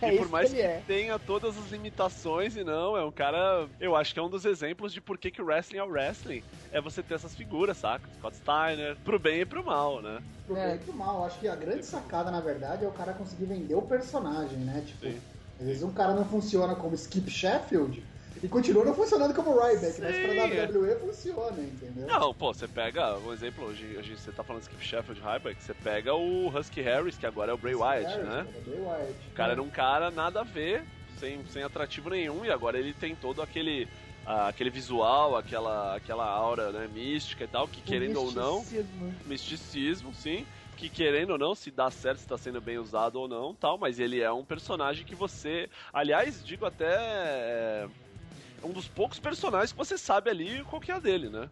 [0.00, 0.82] É e por mais que que, é.
[0.86, 3.68] tenha todas as limitações e não, é um cara.
[3.78, 5.88] Eu acho que é um dos exemplos de por que, que o wrestling é o
[5.90, 6.42] wrestling.
[6.72, 8.08] É você ter essas figuras, saca?
[8.18, 10.22] Scott Steiner, pro bem e pro mal, né?
[10.46, 10.68] Pro É.
[10.68, 11.24] bem e pro mal.
[11.24, 14.82] Acho que a grande sacada, na verdade, é o cara conseguir vender o personagem, né?
[14.86, 15.20] Tipo, Sim.
[15.60, 18.02] às vezes um cara não funciona como Skip Sheffield
[18.42, 22.06] e continua não funcionando como Ryback, mas Sim, pra WWE funciona, entendeu?
[22.06, 25.20] Não, pô, você pega um exemplo, hoje a gente, você tá falando de Skip Sheffield
[25.20, 28.46] Ryback, você pega o Husky Harris, que agora é o Bray Wyatt, Harris, né?
[28.50, 29.14] cara, Bray Wyatt.
[29.28, 30.84] O cara era um cara nada a ver,
[31.18, 33.88] sem, sem atrativo nenhum, e agora ele tem todo aquele.
[34.26, 38.58] ah, aquele visual, aquela, aquela aura né, mística e tal, que O querendo ou não,
[38.58, 39.14] misticismo.
[39.26, 40.46] misticismo, sim.
[40.76, 43.78] Que querendo ou não, se dá certo, se tá sendo bem usado ou não, tal,
[43.78, 45.68] mas ele é um personagem que você.
[45.92, 46.86] Aliás, digo até.
[46.96, 47.86] É
[48.64, 51.48] um dos poucos personagens que você sabe ali qual que é a dele, né?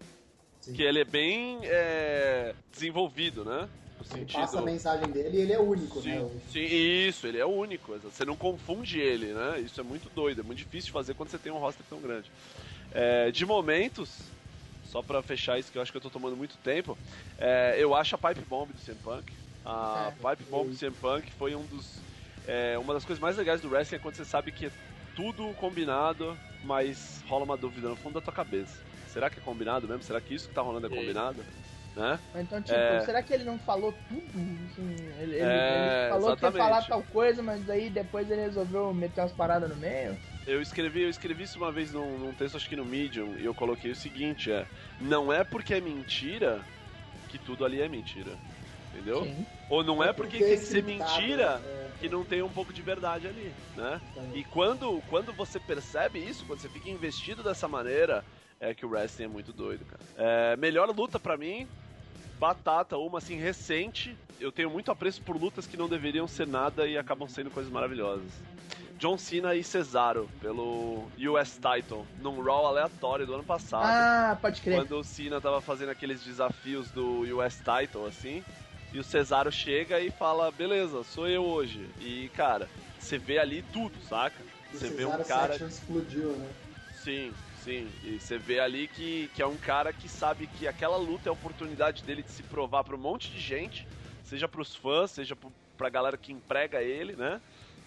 [0.61, 0.73] Sim.
[0.75, 3.69] Que ele é bem é, desenvolvido, né?
[3.99, 4.41] No Ele sentido.
[4.41, 6.19] passa a mensagem dele e ele é único, né?
[6.21, 6.65] Sim, sim,
[7.09, 7.93] isso, ele é único.
[7.99, 9.61] Você não confunde ele, né?
[9.61, 12.01] Isso é muito doido, é muito difícil de fazer quando você tem um roster tão
[12.01, 12.31] grande.
[12.93, 14.11] É, de momentos,
[14.87, 16.97] só pra fechar isso que eu acho que eu tô tomando muito tempo,
[17.39, 19.33] é, eu acho a Pipe Bomb do CM Punk.
[19.65, 20.13] A.
[20.17, 21.99] Pipe Bomb do CM Punk foi um dos.
[22.49, 24.71] é, uma das coisas mais legais do wrestling é quando você sabe que é
[25.15, 28.83] tudo combinado, mas rola uma dúvida no fundo da tua cabeça.
[29.07, 30.03] Será que é combinado mesmo?
[30.03, 31.45] Será que isso que tá rolando é combinado?
[31.97, 32.21] Né?
[32.33, 33.01] Ou Então, tipo, É.
[33.01, 34.39] será que ele não falou tudo?
[34.67, 36.57] Assim, ele, É, ele falou que ia exatamente.
[36.59, 40.17] falar tal coisa, mas aí depois ele resolveu meter umas paradas no meio?
[40.47, 43.45] Eu escrevi, eu escrevi isso uma vez num, num texto, acho que no Medium, e
[43.45, 44.67] eu coloquei o seguinte, é,
[44.99, 46.67] não é porque é mentira
[47.29, 48.39] que tudo ali é mentira.
[48.89, 49.21] Entendeu?
[49.25, 49.47] Sim.
[49.71, 52.83] Ou não é porque tem que ser mentira é, que não tem um pouco de
[52.83, 54.01] verdade ali, né?
[54.11, 58.25] então, E quando, quando você percebe isso, quando você fica investido dessa maneira,
[58.59, 60.03] é que o wrestling é muito doido, cara.
[60.19, 61.69] É, melhor luta pra mim,
[62.39, 64.17] batata, uma assim recente.
[64.41, 67.71] Eu tenho muito apreço por lutas que não deveriam ser nada e acabam sendo coisas
[67.71, 68.31] maravilhosas.
[68.99, 73.85] John Cena e Cesaro pelo US Title num Raw aleatório do ano passado.
[73.87, 74.77] Ah, pode crer.
[74.77, 78.45] Quando o Cena tava fazendo aqueles desafios do US Title, assim,
[78.93, 81.89] e o Cesaro chega e fala, beleza, sou eu hoje.
[82.01, 84.43] E, cara, você vê ali tudo, saca?
[84.73, 85.57] Você vê um cara.
[85.57, 86.49] Explodiu, né?
[87.03, 87.33] Sim,
[87.65, 87.91] sim.
[88.05, 91.31] E você vê ali que, que é um cara que sabe que aquela luta é
[91.31, 93.87] a oportunidade dele de se provar pra um monte de gente,
[94.25, 97.41] seja pros fãs, seja pro, pra galera que emprega ele, né?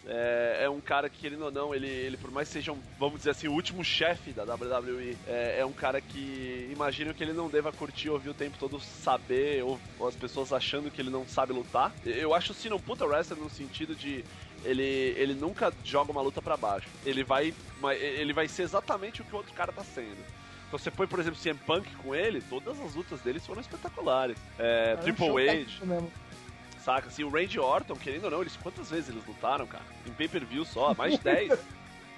[0.05, 2.79] É, é um cara que, querendo ou não, ele, ele por mais que seja, um,
[2.99, 7.23] vamos dizer assim, o último chefe da WWE, é, é um cara que imagino que
[7.23, 11.01] ele não deva curtir ouvir o tempo todo saber, ou, ou as pessoas achando que
[11.01, 11.93] ele não sabe lutar.
[12.05, 14.25] Eu acho o Cena um puta wrestler no sentido de
[14.65, 16.87] ele, ele nunca joga uma luta pra baixo.
[17.05, 17.53] Ele vai,
[17.99, 20.17] ele vai ser exatamente o que o outro cara tá sendo.
[20.67, 24.37] Então você põe, por exemplo, CM Punk com ele, todas as lutas dele foram espetaculares.
[24.57, 25.65] É, É um Triple show H.
[26.83, 27.07] saca?
[27.07, 29.83] Assim, o Randy Orton, querendo ou não, eles quantas vezes eles lutaram, cara?
[30.05, 31.59] Em pay-per-view só, mais de 10.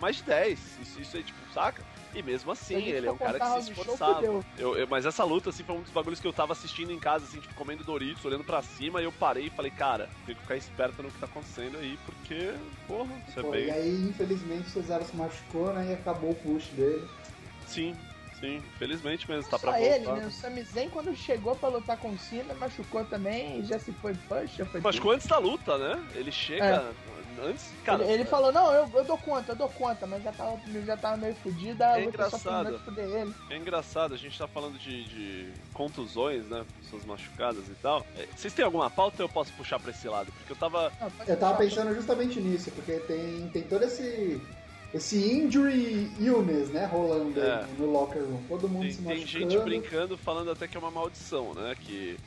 [0.02, 0.80] mais de 10.
[0.82, 1.84] Isso, isso é tipo, saca?
[2.14, 4.26] E mesmo assim, ele é um cara que se esforçava.
[4.58, 7.00] Eu, eu- mas essa luta, assim, foi um dos bagulhos que eu tava assistindo em
[7.00, 10.34] casa, assim, tipo, comendo Doritos, olhando pra cima, e eu parei e falei, cara, tem
[10.34, 12.54] que ficar esperto no que tá acontecendo aí, porque,
[12.88, 13.66] porra, você é bem.
[13.66, 15.90] E aí, infelizmente, o Cesaro se machucou, né?
[15.90, 17.06] E acabou o push dele.
[17.68, 17.98] Sim,
[18.40, 20.22] sim, felizmente mesmo, tá Só pra ele, voltar.
[20.22, 20.28] né?
[20.28, 23.92] O Sami Zayn, quando chegou pra lutar com o Cena, machucou também, e já se
[23.94, 26.04] foi push, já foi Machucou antes da luta, né?
[26.16, 26.94] Ele chega
[27.42, 28.04] antes, cara.
[28.04, 30.96] ele, ele falou, não, eu, eu dou conta, eu dou conta, mas já tava, já
[30.98, 33.00] tava meio fudido, a É luta só terminou engraçado.
[33.00, 33.36] ele.
[33.50, 36.66] É engraçado, a gente tá falando de, de contusões, né?
[36.82, 38.06] Pessoas machucadas e tal.
[38.18, 40.32] É, Vocês têm alguma pauta ou eu posso puxar pra esse lado?
[40.32, 40.92] Porque eu tava.
[41.00, 44.42] Não, Eu tava pensando justamente nisso, porque tem, tem todo esse.
[44.96, 47.66] Esse injury illness, né, rolando É.
[47.78, 48.42] no locker room.
[48.48, 49.52] Todo mundo Tem, se tem machucando.
[49.52, 51.76] gente brincando, falando até que é uma maldição, né?
[51.82, 52.18] Que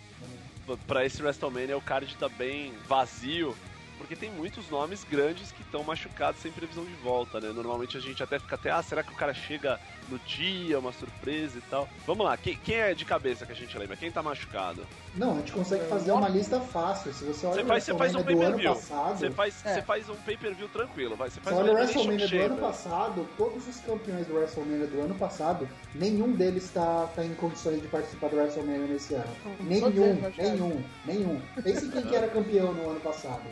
[0.86, 3.56] pra esse WrestleMania o card tá bem vazio.
[3.98, 7.52] Porque tem muitos nomes grandes que estão machucados sem previsão de volta, né?
[7.52, 10.92] Normalmente a gente até fica até, ah, será que o cara chega no dia, uma
[10.92, 11.88] surpresa e tal?
[12.06, 13.96] Vamos lá, quem, quem é de cabeça que a gente lembra?
[13.96, 14.86] Quem tá machucado?
[15.16, 17.12] Não, a gente consegue fazer uma lista fácil.
[17.12, 19.66] Se você olha Você o faz, você faz um WrestleMania do ano passado, Você faz,
[19.66, 19.74] É.
[19.74, 21.28] você faz um pay-per-view tranquilo, vai.
[21.30, 24.86] Você faz um olha o Elimination WrestleMania do ano passado, todos os campeões do WrestleMania
[24.86, 29.28] do ano passado, nenhum deles está tá em condições de participar do WrestleMania nesse ano.
[29.60, 30.36] Nenhum, machucados.
[30.38, 31.40] nenhum, nenhum.
[31.62, 33.42] Pense em quem que era campeão no ano passado.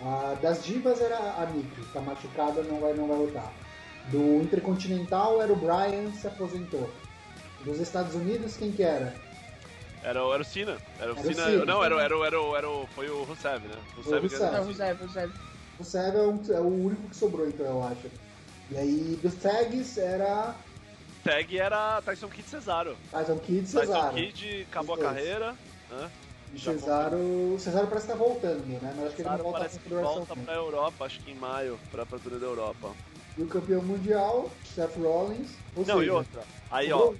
[0.00, 3.52] Ah, das divas era a Nikki, tá machucada, não vai, não vai lutar.
[4.06, 6.90] Do Intercontinental era o Brian, se aposentou.
[7.60, 9.14] Dos Estados Unidos, quem que era?
[10.02, 10.80] Era, o- era o Cena.
[10.98, 11.46] Era o Era o Cena.
[11.46, 12.04] Cena, não, era, o- também.
[12.04, 13.76] era, o- era, o- era, o- foi o Rusev, né?
[13.96, 14.26] O que Rusev.
[14.26, 14.62] o Cena.
[14.64, 15.30] José, José.
[15.78, 18.10] O Seb é, um- é o único que sobrou, então, eu acho.
[18.70, 20.54] E aí, dos tags era
[21.24, 22.96] Tag era Tyson Kidd Cesaro.
[23.10, 24.14] Tyson Kidd e Tyson Cesaro.
[24.16, 25.56] Kidd acabou a carreira.
[25.88, 26.10] Né?
[26.52, 27.16] E Já Cesaro,
[27.54, 28.78] o Cesaro parece que tá voltando, né?
[28.82, 31.34] Mas acho que ele não volta parece pra que volta pra Europa, acho que em
[31.34, 32.90] maio, pra abertura da Europa.
[33.38, 35.56] E o campeão mundial, Seth Rollins.
[35.74, 36.42] Ou Não, seja, e outra.
[36.70, 37.14] Aí, ó,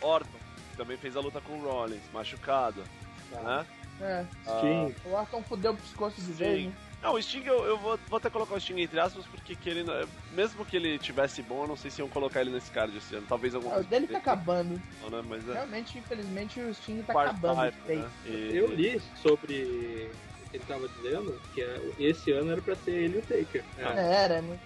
[0.00, 0.38] Orton,
[0.70, 2.82] que também fez a luta com o Rollins, machucado.
[3.30, 3.66] Né?
[4.00, 4.24] É.
[4.42, 4.94] Sting.
[5.04, 6.32] O Orton fudeu o pescoço de Sim.
[6.32, 6.72] vez, né?
[7.02, 9.68] Não, o Sting eu, eu vou, vou até colocar o Sting entre aspas, porque que
[9.68, 9.84] ele,
[10.30, 13.14] mesmo que ele tivesse bom, eu não sei se iam colocar ele nesse card esse
[13.16, 13.26] ano.
[13.28, 13.90] Talvez alguma Ah, O coisa.
[13.90, 14.80] dele tá acabando.
[15.02, 15.22] não, né?
[15.28, 15.52] Mas é.
[15.54, 17.72] Realmente, infelizmente, o Sting tá part-time, acabando.
[17.84, 18.02] feio.
[18.02, 18.10] né?
[18.24, 20.12] E- Eu li sobre
[20.46, 23.22] o que ele tava dizendo, que é- esse ano era pra ser ele e o
[23.22, 23.64] Taker.
[23.78, 24.00] Ah.
[24.00, 24.14] É.
[24.24, 24.58] Era, né?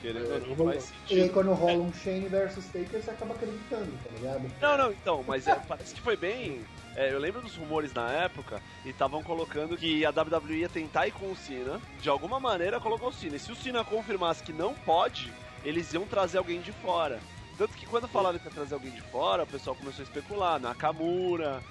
[0.00, 1.32] Querendo É, não faz E aí sentido.
[1.34, 4.50] quando rola um Shane versus Taker, você acaba acreditando, tá ligado?
[4.62, 6.64] Não, não, então, mas é, parece que foi bem.
[6.96, 11.06] É, eu lembro dos rumores na época e estavam colocando que a WWE ia tentar
[11.06, 11.80] ir com o Cena.
[12.00, 13.36] De alguma maneira colocou o Cena.
[13.36, 15.32] E se o Cena confirmasse que não pode,
[15.64, 17.18] eles iam trazer alguém de fora.
[17.56, 20.60] Tanto que quando falaram que ia trazer alguém de fora, o pessoal começou a especular.
[20.60, 21.62] Nakamura,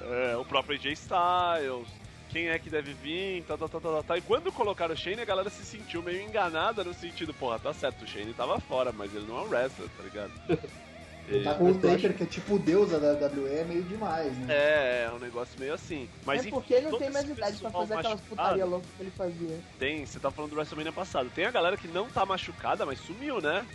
[0.00, 1.88] é, o próprio AJ Styles.
[2.30, 4.18] Quem é que deve vir, tá, tá, tá, tá, tá, tá.
[4.18, 7.72] E quando colocaram o Shane, a galera se sentiu meio enganada no sentido, porra, tá
[7.72, 10.32] certo, o Shane tava fora, mas ele não é um wrestler, tá ligado?
[11.26, 14.36] Ele tá com o Taker, que é tipo o deus da WWE, é meio demais,
[14.38, 14.46] né?
[14.50, 16.06] É, é um negócio meio assim.
[16.24, 19.02] Mas é enfim, porque ele não tem mais idade pra fazer aquelas putaria loucas que
[19.02, 19.58] ele fazia.
[19.78, 21.30] Tem, você tá falando do WrestleMania passado.
[21.34, 23.66] Tem a galera que não tá machucada, mas sumiu, né?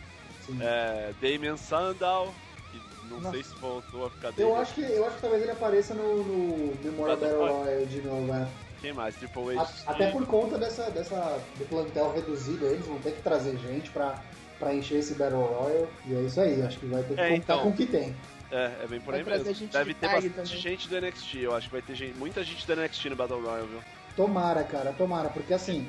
[0.46, 0.60] Sim.
[0.62, 2.34] É, Damian Sandow,
[2.72, 3.32] que não Nossa.
[3.32, 4.52] sei se voltou a ficar Eu dele.
[4.54, 8.28] acho, que, eu acho que talvez ele apareça no, no Memorial Battle Royale de novo,
[8.32, 8.48] né?
[8.80, 9.16] Quem mais?
[9.16, 9.74] Triple A- H.
[9.88, 14.24] Até por conta dessa, dessa, do plantel reduzido, eles vão ter que trazer gente pra,
[14.60, 15.88] pra encher esse Battle Royale.
[16.06, 17.64] E é isso aí, acho que vai ter que É, contar então.
[17.64, 18.14] com o que tem.
[18.52, 19.54] É, é bem por aí mesmo.
[19.54, 20.62] gente Deve de ter bastante também.
[20.62, 21.36] gente do NXT.
[21.42, 23.80] Eu acho que vai ter gente, muita gente do NXT no Battle Royale, viu?
[24.16, 25.88] Tomara, cara, tomara, porque assim,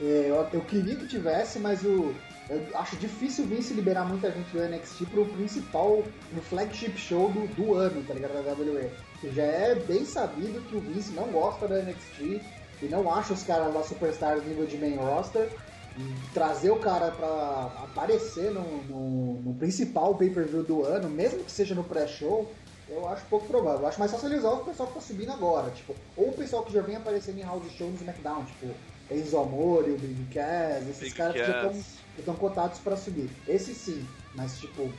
[0.00, 2.14] é, eu, eu queria que tivesse, mas o,
[2.50, 7.30] eu acho difícil o Vince liberar muita gente do NXT pro principal, no flagship show
[7.30, 8.32] do, do ano, tá ligado?
[8.34, 8.90] Da WWE.
[9.20, 12.40] Que já é bem sabido que o Vince não gosta da NXT
[12.82, 15.48] e não acha os caras lá superstars nível de main roster.
[16.32, 21.74] Trazer o cara pra aparecer no, no, no principal pay-per-view do ano, mesmo que seja
[21.74, 22.54] no pré-show,
[22.88, 23.82] eu acho pouco provável.
[23.82, 26.62] Eu acho mais fácil usar o pessoal que tá subindo agora, tipo, ou o pessoal
[26.64, 28.74] que já vem aparecendo em house show no SmackDown, tipo,
[29.10, 31.76] Enzo Amore, o Big Cass, esses Big caras que já Cass.
[31.76, 33.30] estão estão cotados pra subir.
[33.46, 34.90] Esse sim, mas tipo,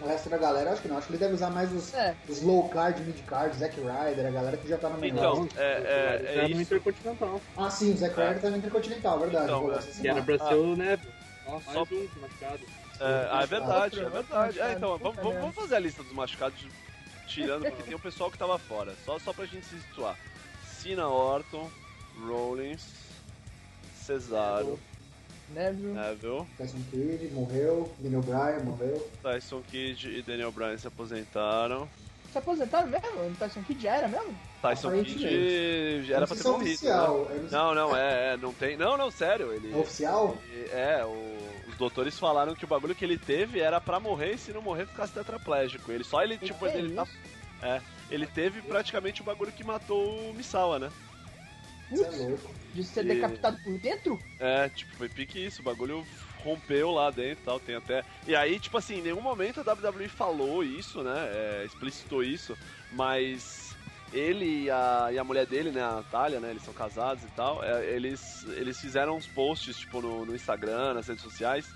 [0.00, 0.96] o resto da galera, acho que não.
[0.98, 4.26] Acho que ele deve usar mais os, É, os low card, mid card, Zack Ryder,
[4.26, 5.60] a galera que já tá no main Então, roster.
[5.62, 6.60] é, é, é no isso.
[6.62, 7.40] Intercontinental.
[7.56, 8.24] Ah, sim, o Zack É.
[8.26, 9.44] Ryder tá no Intercontinental, verdade.
[9.44, 9.78] Então, é.
[10.00, 11.12] Que era pra ser o Neville.
[11.44, 12.60] Só- Mais um machucado.
[13.00, 14.60] É, ah, é verdade, é verdade.
[14.60, 16.64] É, então, vamos, vamos, fazer a lista dos machucados,
[17.26, 18.94] tirando, porque tem o pessoal que tava fora.
[19.04, 20.16] Só, só pra gente se situar.
[20.80, 21.68] Cena Orton,
[22.26, 22.82] Rollins,
[24.04, 24.78] Cesaro,
[25.50, 25.92] Neville.
[25.94, 29.10] Neville, Tyson Kidd morreu, Daniel Bryan morreu.
[29.22, 31.88] Tyson Kidd e Daniel Bryan se aposentaram.
[32.32, 33.34] Se aposentaram mesmo?
[33.38, 34.38] Tyson Kidd já era mesmo?
[34.62, 36.70] Tyson Kidd era pra ter é morrido.
[36.70, 37.24] oficial.
[37.24, 37.48] né?
[37.50, 38.76] não Não, é, é, não tem.
[38.76, 39.52] Não, não, sério.
[39.52, 40.36] Ele, É oficial?
[40.52, 44.34] ele- é, o- os doutores falaram que o bagulho que ele teve era pra morrer
[44.34, 45.90] e se não morrer ficasse tetraplégico.
[45.90, 47.06] Ele só ele, tipo, que é ele tá.
[47.62, 50.90] É, ele teve praticamente o bagulho que matou o Misawa, né?
[51.90, 52.54] Você é louco.
[52.72, 54.20] De ser E- decapitado por dentro?
[54.38, 56.06] É, tipo, foi pique isso, o bagulho
[56.44, 58.04] rompeu lá dentro e tal, tem até...
[58.26, 62.56] E aí, tipo assim, em nenhum momento a WWE falou isso, né, é, explicitou isso,
[62.92, 63.76] mas
[64.12, 67.28] ele e a, e a mulher dele, né, a Natália, né, eles são casados e
[67.28, 71.66] tal, é, eles, eles fizeram uns posts, tipo, no, no Instagram, nas redes sociais,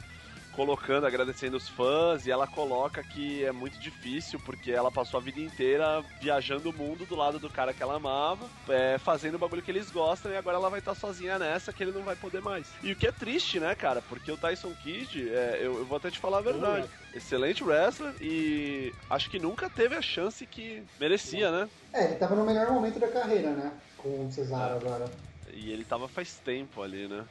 [0.55, 5.23] colocando, agradecendo os fãs, e ela coloca que é muito difícil, porque ela passou a
[5.23, 9.39] vida inteira viajando o mundo do lado do cara que ela amava, é, fazendo o
[9.39, 12.17] bagulho que eles gostam, e agora ela vai estar sozinha nessa, que ele não vai
[12.17, 12.73] poder mais.
[12.83, 15.97] E o que é triste, né, cara, porque o Tyson Kidd, é, eu, eu vou
[15.97, 20.83] até te falar a verdade, excelente wrestler, e acho que nunca teve a chance que
[20.99, 21.69] merecia, né?
[21.93, 23.73] É, ele tava no melhor momento da carreira, né?
[23.97, 25.11] Com o Cesaro agora.
[25.53, 27.25] E ele tava faz tempo ali, né?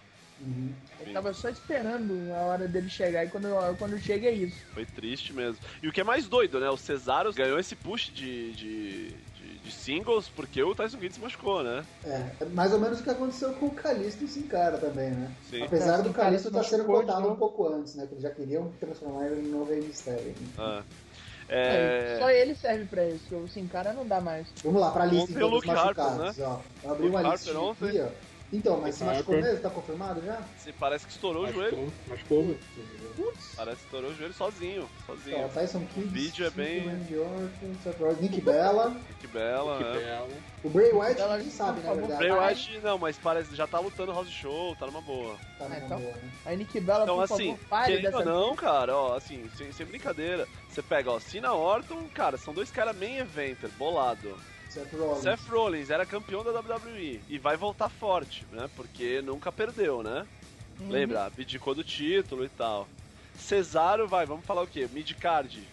[0.45, 0.73] Uhum.
[1.06, 4.58] Eu tava só esperando a hora dele chegar e quando, quando chega é isso.
[4.73, 5.58] Foi triste mesmo.
[5.82, 6.69] E o que é mais doido, né?
[6.69, 11.21] O Cesaro ganhou esse push de, de, de, de singles porque o Tyson Kidd se
[11.21, 11.84] machucou, né?
[12.06, 14.77] É, é mais ou menos o que aconteceu com o Calisto e o Sin Cara
[14.77, 15.32] também, né?
[15.49, 15.63] Sim.
[15.63, 17.39] Apesar É, do Calisto estar sendo machucou de cotado um novo.
[17.39, 18.06] pouco antes, né?
[18.06, 20.34] Que eles já queriam transformar ele no Rei Mistério.
[20.58, 20.82] Ah.
[21.49, 22.19] É, É...
[22.19, 24.47] Só ele serve pra isso, o Sin cara não dá mais.
[24.63, 26.62] Vamos lá, pra lista Ontem então, o dos Luke Harper, machucados, ó.
[26.84, 27.29] Eu abri Luke uma
[27.69, 27.88] ontem.
[27.89, 28.33] aqui, ó.
[28.53, 29.59] Então, mas se machucou mesmo?
[29.61, 30.39] Tá confirmado já?
[30.59, 31.91] Se parece que estourou o joelho.
[32.07, 33.33] Machucou, machucou.
[33.55, 34.89] Parece que estourou o joelho sozinho.
[35.07, 35.49] Sozinho.
[35.49, 38.95] Tyson Kidd, vídeo é bem- Orton, Nick Bella.
[39.19, 39.93] Que bela, Que né?
[40.05, 40.29] bela.
[40.63, 42.19] O Bray Wyatt, Ela- ninguém sabe, na por verdade.
[42.19, 45.35] Bray Wyatt, não, mas parece já tá lutando House Show, tá numa boa.
[45.57, 45.99] Tá numa Ah, então.
[45.99, 46.31] boa, né?
[46.45, 48.23] A Nick Bella, Então, por assim, favor, pare dessa...
[48.23, 50.47] não, cara, ó, assim, sem, sem brincadeira.
[50.69, 54.37] Você pega, ó, Cena Orton, cara, são dois caras main eventer, bolado.
[54.73, 55.21] Seth Rollins.
[55.21, 58.67] Seth Rollins era campeão da WWE e vai voltar forte, né?
[58.75, 60.25] Porque nunca perdeu, né?
[60.79, 60.89] Uhum.
[60.89, 61.25] Lembra?
[61.25, 62.88] Abdicou do título e tal.
[63.38, 64.89] Cesaro vai, vamos falar o quê?
[64.91, 65.67] Mid-card.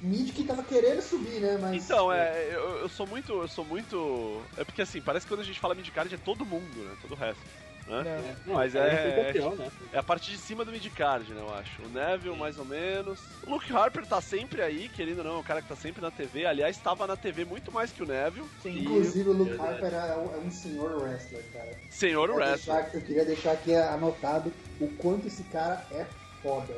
[0.00, 1.58] Mid que tava querendo subir, né?
[1.60, 1.84] Mas.
[1.84, 4.42] Então, é, eu, eu sou muito, eu sou muito...
[4.56, 6.96] É porque assim, parece que quando a gente fala mid-card é todo mundo, né?
[7.00, 7.40] Todo o resto.
[7.86, 8.34] Né?
[8.44, 9.70] Não, Mas é- campeão, né?
[9.92, 11.82] É a parte de cima do mid-card, né, eu acho.
[11.82, 13.20] O Neville, mais ou menos.
[13.46, 16.02] O Luke Harper tá sempre aí, querendo ou não, é um cara que tá sempre
[16.02, 16.46] na TV.
[16.46, 18.48] Aliás, tava na TV muito mais que o Neville.
[18.60, 18.80] Sim.
[18.80, 19.72] Inclusive, o Luke Verdade.
[19.84, 21.70] Harper é um, é senhor wrestler, cara.
[21.88, 22.76] Senhor Eu Wrestler.
[22.82, 26.06] deixar- eu queria deixar aqui anotado o quanto esse cara é
[26.42, 26.74] foda.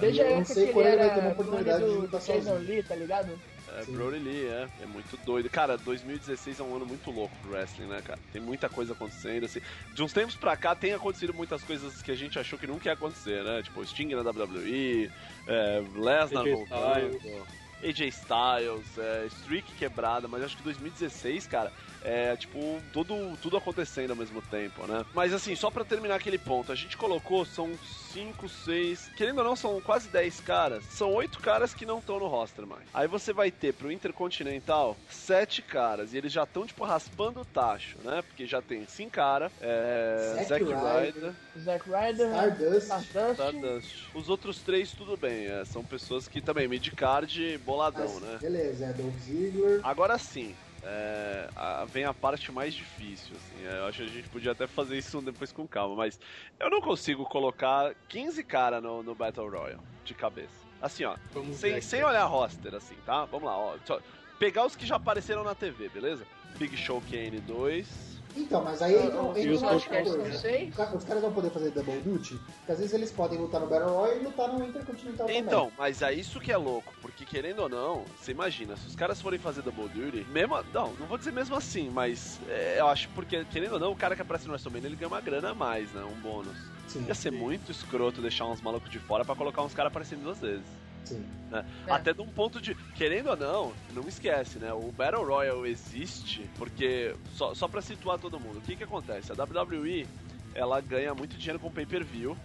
[0.00, 2.58] Desde a época que ele ele vai ter era uma oportunidade de do lutar sozinho.
[2.58, 3.40] Lee, tá ligado?
[3.78, 3.92] É, Sim.
[3.92, 4.68] Brody Lee, é.
[4.82, 5.48] É muito doido.
[5.48, 8.18] Cara, 2016 é um ano muito louco pro wrestling, né, cara?
[8.32, 9.60] Tem muita coisa acontecendo, assim.
[9.94, 12.88] De uns tempos pra cá tem acontecido muitas coisas que a gente achou que nunca
[12.88, 13.62] ia acontecer, né?
[13.62, 15.10] Tipo, Sting na WWE,
[15.46, 17.46] é, Lesnar voltando,
[17.82, 24.10] AJ Styles, é, Streak quebrada, mas acho que 2016, cara, é tipo, tudo, tudo acontecendo
[24.10, 25.04] ao mesmo tempo, né?
[25.14, 27.76] Mas assim, só pra terminar aquele ponto, a gente colocou, são
[28.12, 30.84] 5, 6, querendo ou não, são quase 10 caras.
[30.84, 32.84] São 8 caras que não estão no roster mais.
[32.92, 37.44] Aí você vai ter pro Intercontinental 7 caras, e eles já estão, tipo, raspando o
[37.44, 38.22] tacho, né?
[38.22, 41.14] Porque já tem Sin Cara, é, Zack Ryder.
[41.14, 42.86] Ryder, Zack Ryder, Stardust.
[42.86, 44.08] Stardust, Stardust.
[44.14, 48.38] Os outros três, tudo bem, é, são pessoas que também, mid-card, boladão, Mas, né?
[48.40, 49.80] Beleza, é Dolph Ziggler.
[49.82, 53.60] Agora sim, é, a- vem a parte mais difícil, assim.
[53.62, 56.18] eu acho que a gente podia até fazer isso depois com calma, mas
[56.60, 60.66] eu não consigo colocar 15 cara no, no Battle Royale de cabeça.
[60.80, 63.24] Assim, ó, Vamos sem, sem olhar roster, assim, tá?
[63.24, 63.76] Vamos lá, ó.
[63.84, 64.00] só
[64.38, 66.26] pegar os que já apareceram na TV, beleza?
[66.56, 68.17] Big Show Kane 2.
[68.36, 70.22] Então, mas aí Eu- entra, entra os uma coisa.
[70.68, 73.60] Os ca- Os caras vão poder fazer double duty, porque às vezes eles podem lutar
[73.60, 75.38] no Battle Royale e lutar no Intercontinental também.
[75.42, 78.94] Então, mas é isso que é louco, porque querendo ou não, você imagina, se os
[78.94, 80.56] caras forem fazer Double Duty, mesmo.
[80.72, 83.96] Não, não vou dizer mesmo assim, mas é, eu acho porque, querendo ou não, o
[83.96, 86.02] cara que aparece no WrestleMania ele ganha uma grana a mais, né?
[86.04, 86.56] Um bônus.
[86.86, 90.22] Sim, Ia ser muito escroto deixar uns malucos de fora pra colocar uns caras aparecendo
[90.22, 90.64] duas vezes.
[91.08, 91.24] Sim.
[91.50, 91.64] né?
[91.86, 91.92] É.
[91.92, 92.74] Até de um ponto de.
[92.94, 94.72] Querendo ou não, não esquece, né?
[94.72, 97.14] O Battle Royale existe porque.
[97.34, 99.32] Só, só pra situar todo mundo, o que que acontece?
[99.32, 100.06] A WWE
[100.54, 102.36] ela ganha muito dinheiro com pay-per-view.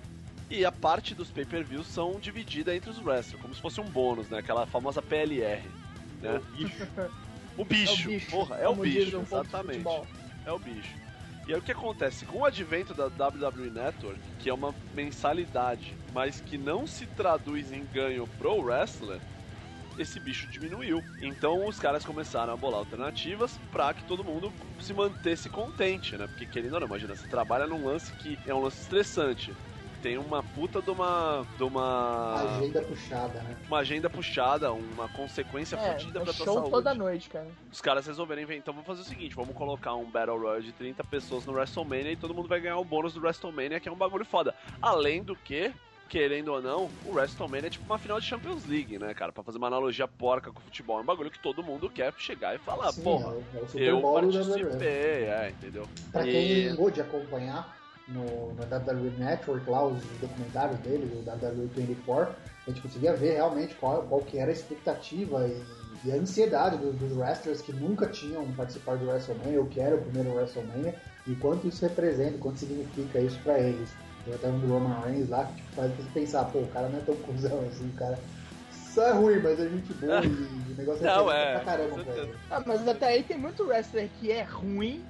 [0.49, 4.29] E a parte dos pay-per-views são dividida entre os wrestlers, como se fosse um bônus,
[4.29, 4.37] né?
[4.39, 5.63] Aquela famosa PLR.
[6.21, 6.37] Né?
[6.37, 6.89] O bicho.
[7.55, 9.85] É o bicho, Porra, é o como diz bicho, um exatamente.
[10.43, 10.95] É o bicho.
[11.45, 12.25] E aí o que acontece?
[12.25, 17.71] Com o advento da WWE Network, que é uma mensalidade, mas que não se traduz
[17.71, 19.19] em ganho pro wrestler,
[19.97, 21.03] esse bicho diminuiu.
[21.21, 26.27] Então os caras começaram a bolar alternativas pra que todo mundo se mantesse contente, né?
[26.27, 29.53] Porque querendo ou não, imagina, você trabalha num lance que é um lance estressante.
[30.03, 31.45] Tem uma puta de uma.
[31.57, 32.57] de uma.
[32.57, 33.55] Agenda puxada, né?
[33.69, 37.47] Uma agenda puxada, uma consequência É, fodida é pra tua show saúde toda noite, cara.
[37.71, 40.73] os caras resolverem ver, então vamos fazer o seguinte, vamos colocar um Battle Royale de
[40.73, 43.91] 30 pessoas no WrestleMania e todo mundo vai ganhar o bônus do WrestleMania, que é
[43.91, 44.53] um bagulho foda.
[44.81, 45.71] Além do que,
[46.09, 49.31] querendo ou não, o WrestleMania é tipo uma final de Champions League, né, cara?
[49.31, 52.13] Pra fazer uma analogia porca com o futebol, é um bagulho que todo mundo quer
[52.17, 55.87] chegar e falar, Sim, porra, é é eu participei, é, entendeu?
[56.11, 61.69] Pra E- quem pôde acompanhar no, no WWE Network, lá os documentários deles, o WWE
[61.73, 62.35] 24,
[62.65, 65.63] a gente conseguia ver realmente qual, qual que era a expectativa e,
[66.05, 69.95] e a ansiedade dos, dos wrestlers que nunca tinham participado do WrestleMania, ou que era
[69.95, 73.89] o primeiro WrestleMania, e quanto isso representa, quanto significa isso pra eles.
[74.25, 76.87] Tem até um do Roman Reigns lá que tipo, faz você pensar, pô, o cara
[76.89, 78.17] não é tão cuzão assim, o cara
[78.71, 82.01] só é ruim, mas é gente boa e o negócio Não, é, é, pra caramba
[82.15, 82.35] ele.
[82.49, 85.03] Ah, mas até aí tem muito wrestler que é ruim,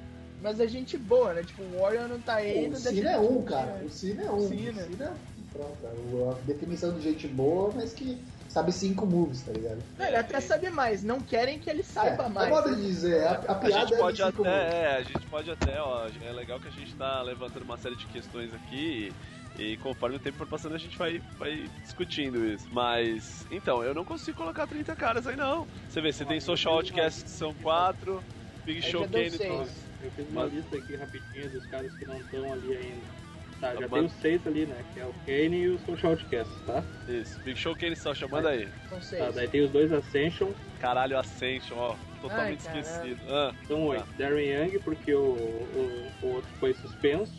[0.43, 1.41] mas é gente boa, né?
[1.43, 3.65] Tipo, o Warrior não tá aí, O não Cena deixa é um, cara.
[3.77, 3.83] né?
[3.85, 4.39] O Cena é um.
[4.47, 4.81] Cena.
[4.83, 5.17] O Cena,
[5.51, 5.95] pronto, cara.
[5.95, 8.17] O- a definição de gente boa, mas que
[8.49, 9.81] sabe cinco moves, tá ligado?
[9.97, 12.47] Não, ele até sabe mais, não querem que ele saiba é, mais.
[12.47, 14.39] É modo de dizer, a, a A piada gente é pode moves.
[14.39, 17.77] até, é, a gente pode até, ó, é legal que a gente tá levantando uma
[17.77, 19.11] série de questões aqui
[19.57, 22.67] e, e conforme o tempo for passando a gente vai, vai discutindo isso.
[22.71, 25.67] Mas, então, eu não consigo colocar 30 caras aí não.
[25.89, 28.23] Você vê, você tem Social Outcasts que são 4,
[28.65, 29.31] Big Show Kane.
[30.03, 33.23] Eu fiz uma Mas- lista aqui rapidinho dos caras que não estão ali ainda.
[33.61, 34.83] Tá, já Tá tem os seis ali, né?
[34.93, 36.83] Que é o Kane e o Social Outcast, tá?
[37.07, 38.67] Isso, Big Show Kane Social, manda aí.
[38.89, 39.35] São Tá, seis.
[39.35, 40.51] daí tem os dois Ascension,
[40.81, 41.95] Caralho, Ascension, ó.
[42.21, 43.21] totalmente Ai, esquecido.
[43.29, 44.05] Ah, São oito.
[44.17, 47.31] Darren Young, porque o, o, o outro foi suspenso.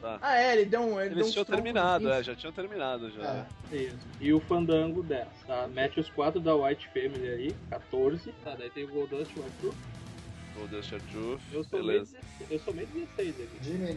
[0.00, 0.18] tá.
[0.22, 0.98] Ah, é, ele deu um.
[0.98, 3.44] Ele deu Eles uns tinham troncos terminado, é, já tinham terminado já.
[3.70, 3.76] É.
[3.76, 3.98] Isso.
[4.22, 5.26] E o Fandango 10.
[5.46, 5.68] Tá?
[5.68, 8.32] Mete os quatro da White Family aí, 14.
[8.42, 9.44] Tá, daí tem o Goldust e o
[11.12, 12.16] Juve, Eu sou, meio, beleza.
[12.40, 13.48] 16 eu sou meio 16 aqui.
[13.62, 13.88] Jimmy.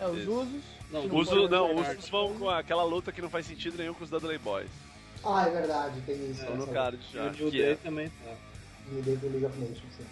[0.00, 0.30] É, os Isso.
[0.32, 0.62] usos.
[0.90, 4.10] Não, Uso- não, os vão com aquela luta que não faz sentido nenhum com os
[4.10, 4.70] Dudley Boys.
[5.24, 6.44] Ah, é verdade, tem isso.
[6.52, 7.26] No card E já.
[7.26, 7.74] o New Day é.
[7.76, 8.34] também tá.
[8.90, 10.04] New Day do League of Nations, sim.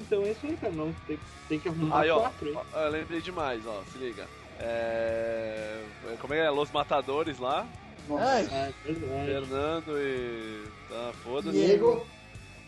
[0.00, 0.72] Então é isso aí, cara.
[0.72, 2.58] Não, tem, tem que arrumar Aí, ó, quatro, hein?
[2.72, 4.26] ó, eu lembrei demais, ó, se liga.
[4.58, 5.82] É...
[6.20, 6.50] Como é que é?
[6.50, 7.66] Los Matadores lá.
[8.08, 8.24] Nossa.
[8.24, 9.26] Ai, Ah, é verdade.
[9.26, 10.64] Fernando e.
[10.88, 11.56] Tá, foda-se.
[11.58, 12.06] Diego.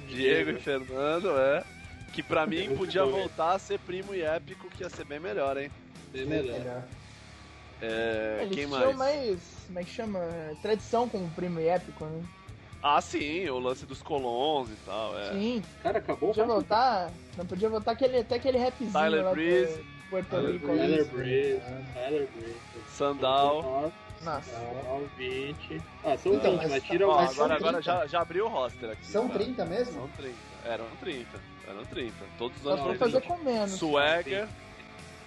[0.09, 1.65] Diego e Fernando, é.
[2.13, 3.17] Que pra mim podia bom, hein?
[3.21, 5.71] voltar a ser primo e épico, que ia ser bem melhor, hein?
[6.13, 6.83] Bem Sim, melhor.
[7.81, 8.97] É, eles quem tinham mais?
[8.97, 9.39] mais.
[9.67, 10.21] Como é que chama?
[10.63, 12.23] Tradição com o primo e épico, né?
[12.83, 15.33] Ah, sim, o lance dos colons e tal, é.
[15.33, 15.63] Sim.
[15.83, 17.11] Cara, acabou Podia voltar.
[17.37, 19.77] Não podia voltar aquele, até aquele rapzinho Tyler lá Breeze.
[19.79, 20.67] do Puerto Tyler Rico.
[20.67, 20.81] Breeze.
[20.81, 20.87] lá.
[20.87, 21.61] Tyler Breeze,
[21.95, 22.57] Tyler Breeze.
[22.91, 23.93] Sandal.
[24.23, 24.51] Nossa.
[24.51, 25.83] Sandal, 20.
[26.05, 27.83] Ah, são Então, 20, mas mas tá- tira o Ó, Mas agora, agora 30.
[27.83, 29.07] já, já abriu o roster aqui.
[29.07, 29.39] São cara.
[29.45, 29.93] 30 mesmo?
[29.93, 30.35] São 30.
[30.65, 31.41] Eram 30.
[31.69, 32.15] Eram 30.
[32.37, 33.27] Todos os Só anos pra Não, fazer 30.
[33.35, 33.71] com menos.
[33.73, 34.49] Swagger.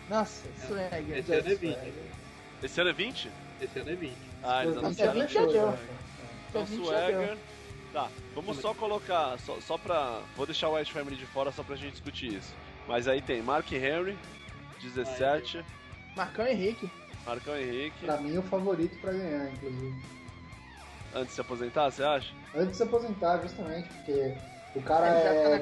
[0.10, 1.18] Nossa, Swagger.
[1.18, 1.94] Esse ano é 20.
[2.64, 3.32] Esse ano é 20?
[3.62, 4.18] Esse ano é 20.
[4.44, 5.12] Ah, eles anunciaram.
[5.12, 5.80] é 20 fechou, já deu.
[6.50, 7.18] Então, 20 já deu.
[7.18, 7.38] Swagger.
[7.94, 10.22] Tá, vamos só colocar, só, só pra.
[10.38, 12.54] Vou deixar o White Family de fora só pra gente discutir isso.
[12.88, 14.18] Mas aí tem Mark Henry,
[14.82, 15.64] 17,
[16.16, 16.90] Marcão Henrique.
[17.26, 19.94] Marcão Henrique, Pra mim, o favorito pra ganhar, inclusive.
[21.14, 22.34] antes de se aposentar, você acha?
[22.56, 24.34] Antes de se aposentar, justamente, porque
[24.76, 25.06] o cara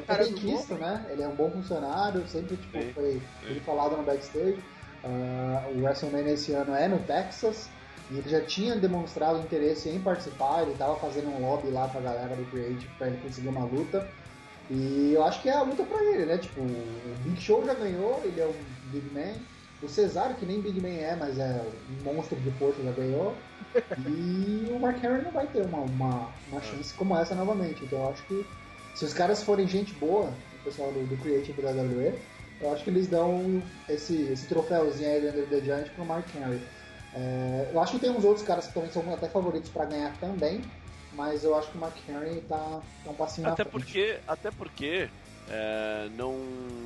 [0.06, 1.06] tá é, é quisto, né?
[1.10, 4.60] Ele é um bom funcionário, sempre tipo, Sim, foi ele falado no backstage.
[5.04, 7.70] Ah, o WrestleMania esse ano é no Texas
[8.12, 12.02] e ele já tinha demonstrado interesse em participar, ele tava fazendo um lobby lá pra
[12.02, 14.10] galera do Creative pra ele conseguir uma luta.
[14.70, 16.38] E eu acho que é a luta pra ele, né?
[16.38, 18.54] Tipo, o Big Show já ganhou, ele é um
[18.92, 19.34] Big Man.
[19.82, 23.38] O Cesaro, que nem Big Man é, mas é um monstro de força, já ganhou.
[24.08, 27.84] E o Mark Henry não vai ter uma, uma, uma chance como essa novamente.
[27.84, 28.46] Então eu acho que
[28.94, 32.14] se os caras forem gente boa, o pessoal do, do Creative da WWE,
[32.62, 36.28] eu acho que eles dão esse, esse troféuzinho aí do Under the Giant pro Mark
[36.36, 36.62] Henry.
[37.14, 40.16] É, eu acho que tem uns outros caras que também são até favoritos pra ganhar
[40.20, 40.62] também,
[41.14, 45.10] mas eu acho que o Mark Henry tá, tá um passinho Até porque, até porque
[45.50, 46.38] é, não,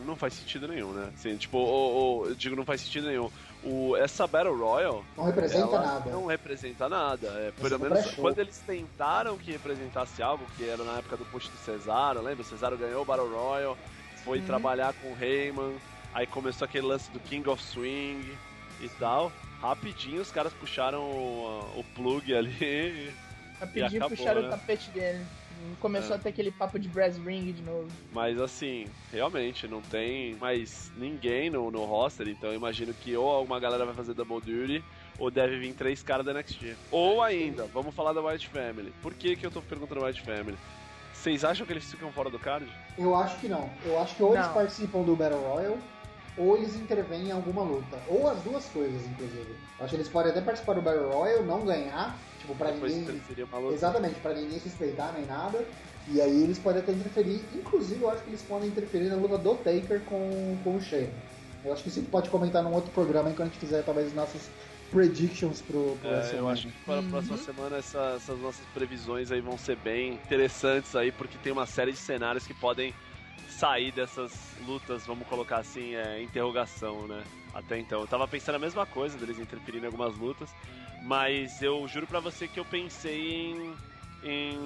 [0.05, 1.11] não faz sentido nenhum, né?
[1.14, 3.30] Assim, tipo, o, o- eu digo não faz sentido nenhum.
[3.61, 6.09] O, essa Battle Royal Não representa nada.
[6.11, 7.28] não representa nada.
[7.28, 11.26] É, pelo é menos quando eles tentaram que representasse algo, que era na época do
[11.26, 12.41] push do Cesaro, lembra?
[12.41, 13.78] O Cesaro ganhou o Battle Royal,
[14.24, 14.45] foi Sim.
[14.45, 15.76] trabalhar com o Heyman,
[16.14, 18.38] aí começou aquele lance do King of Swing
[18.80, 19.32] e tal.
[19.61, 23.14] Rapidinho os caras puxaram o, o plug ali.
[23.59, 24.47] Rapidinho acabou, puxaram né?
[24.47, 25.26] o tapete dele.
[25.80, 26.20] Começou É.
[26.20, 27.88] a ter aquele papo de brass ring de novo.
[28.11, 33.28] Mas assim, realmente, não tem mais ninguém no, no roster, então eu imagino que ou
[33.30, 34.84] alguma galera vai fazer Double Duty,
[35.20, 36.76] ou deve vir três caras da NXT.
[36.91, 38.93] Ou ainda, vamos falar da White Family.
[39.01, 40.57] Por que, que eu tô perguntando White Family?
[41.14, 42.68] Vocês acham que eles ficam fora do card?
[42.97, 43.70] Eu acho que não.
[43.86, 44.53] Eu acho que ou eles Não.
[44.53, 45.78] participam do Battle Royal,
[46.36, 47.97] ou eles intervêm em alguma luta.
[48.07, 49.55] Ou as duas coisas, inclusive.
[49.80, 52.94] Eu acho que eles podem até participar do Battle Royal, não ganhar, tipo, pra Depois
[52.94, 53.22] ninguém.
[53.74, 55.66] Exatamente, pra ninguém suspeitar nem nada.
[56.08, 57.48] E aí eles podem até interferir.
[57.54, 61.14] Inclusive, eu acho que eles podem interferir na luta do Taker com, com o Shane.
[61.64, 63.60] Eu acho que isso a gente pode comentar num outro programa aí quando a gente
[63.60, 64.50] fizer talvez nossas
[64.91, 69.32] predictions pro, pro É, eu acho que para a próxima semana essa- essas nossas previsões
[69.32, 72.94] aí vão ser bem interessantes aí, porque tem uma série de cenários que podem
[73.50, 74.32] sair dessas
[74.68, 77.24] lutas, vamos colocar assim, é, interrogação, né?
[77.54, 78.02] Até então.
[78.02, 80.50] Eu tava pensando a mesma coisa, deles interferirem em algumas lutas,
[81.04, 83.76] mas eu juro pra você que eu pensei em,
[84.24, 84.58] em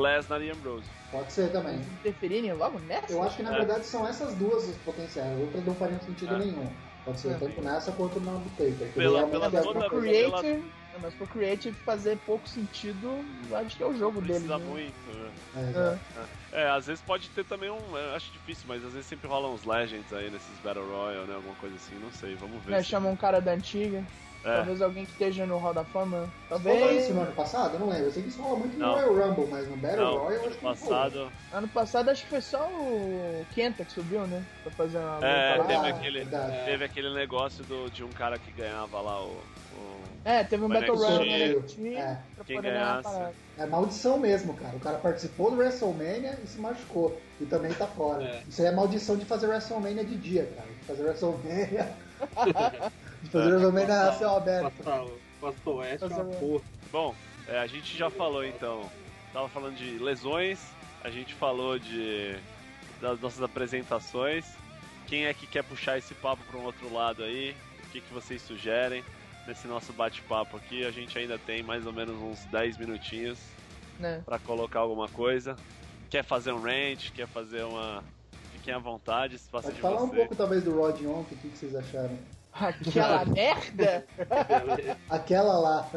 [0.00, 0.88] Lesnar e Ambrose.
[1.10, 1.76] Pode ser também.
[1.80, 3.12] Interferirem logo nessa?
[3.12, 3.58] Eu acho que na É.
[3.58, 5.38] verdade são essas duas os potenciais.
[5.38, 6.38] Outras não fariam sentido É.
[6.38, 6.74] nenhum.
[7.04, 7.34] Pode ser É.
[7.38, 8.94] tanto nessa quanto na do Taker.
[8.94, 13.26] Pela- pela é Mas toda- coisa- pela- Creative, não, mas pro Creative fazer pouco sentido,
[13.50, 14.32] eu acho que é o jogo dele.
[14.34, 14.64] Precisa né?
[14.64, 15.32] muito, né?
[15.54, 16.02] É, exato.
[16.52, 17.96] É, às vezes pode ter também um.
[17.96, 21.34] eu acho difícil, mas às vezes sempre rolam uns Legends aí nesses Battle Royale, né?
[21.34, 22.70] Alguma coisa assim, não sei, vamos ver.
[22.70, 24.06] Né, se- chama um cara da antiga,
[24.44, 24.56] É.
[24.56, 26.28] talvez alguém que esteja no Hall da Fama.
[26.48, 27.04] Falou Talvez.
[27.04, 27.74] isso no ano passado?
[27.74, 28.06] Eu não lembro.
[28.06, 28.94] Eu sei que isso rola muito no Não.
[28.94, 30.88] Royal Rumble, mas no Battle Não, Royal eu ano acho que não rolou.
[30.88, 31.32] passado.
[31.52, 34.42] Ano passado acho que foi só o Kenta que subiu, né?
[34.62, 35.88] Pra fazer uma É, teve lá.
[35.88, 36.64] aquele, verdade.
[36.64, 39.28] teve aquele negócio do, de um cara que ganhava lá o.
[39.28, 40.96] o- É, teve um Battle.
[40.96, 42.18] Royale no NXT É.
[42.36, 43.34] pra Quem poder ganhasse.
[43.58, 44.74] É maldição mesmo, cara.
[44.76, 47.20] O cara participou do WrestleMania e se machucou.
[47.40, 48.22] E também tá fora.
[48.24, 48.42] É.
[48.48, 50.68] Isso aí é maldição de fazer WrestleMania de dia, cara.
[50.68, 51.88] De fazer WrestleMania.
[53.22, 53.48] de fazer É.
[53.56, 54.72] WrestleMania a céu aberto.
[54.78, 56.64] Passar o Costa Oeste é uma porra.
[56.90, 57.14] Bom,
[57.48, 58.90] é, a gente já falou então.
[59.32, 60.60] Tava falando de lesões,
[61.02, 62.36] a gente falou de
[63.00, 64.44] das nossas apresentações.
[65.06, 67.56] Quem é que quer puxar esse papo para um outro lado aí?
[67.84, 69.02] O que, que vocês sugerem
[69.46, 70.84] nesse nosso bate-papo aqui?
[70.86, 73.38] A gente ainda tem mais ou menos uns 10 minutinhos
[73.98, 74.22] Né?
[74.24, 75.56] para colocar alguma coisa.
[76.08, 77.10] Quer fazer um rant?
[77.12, 78.04] Quer fazer uma.
[78.52, 80.16] Fiquem à vontade, se passa Pode de falar um você.
[80.16, 82.16] pouco talvez do Rod ontem, o que que vocês acharam?
[82.52, 84.96] Aquela merda, Beleza.
[85.08, 85.90] Aquela lá.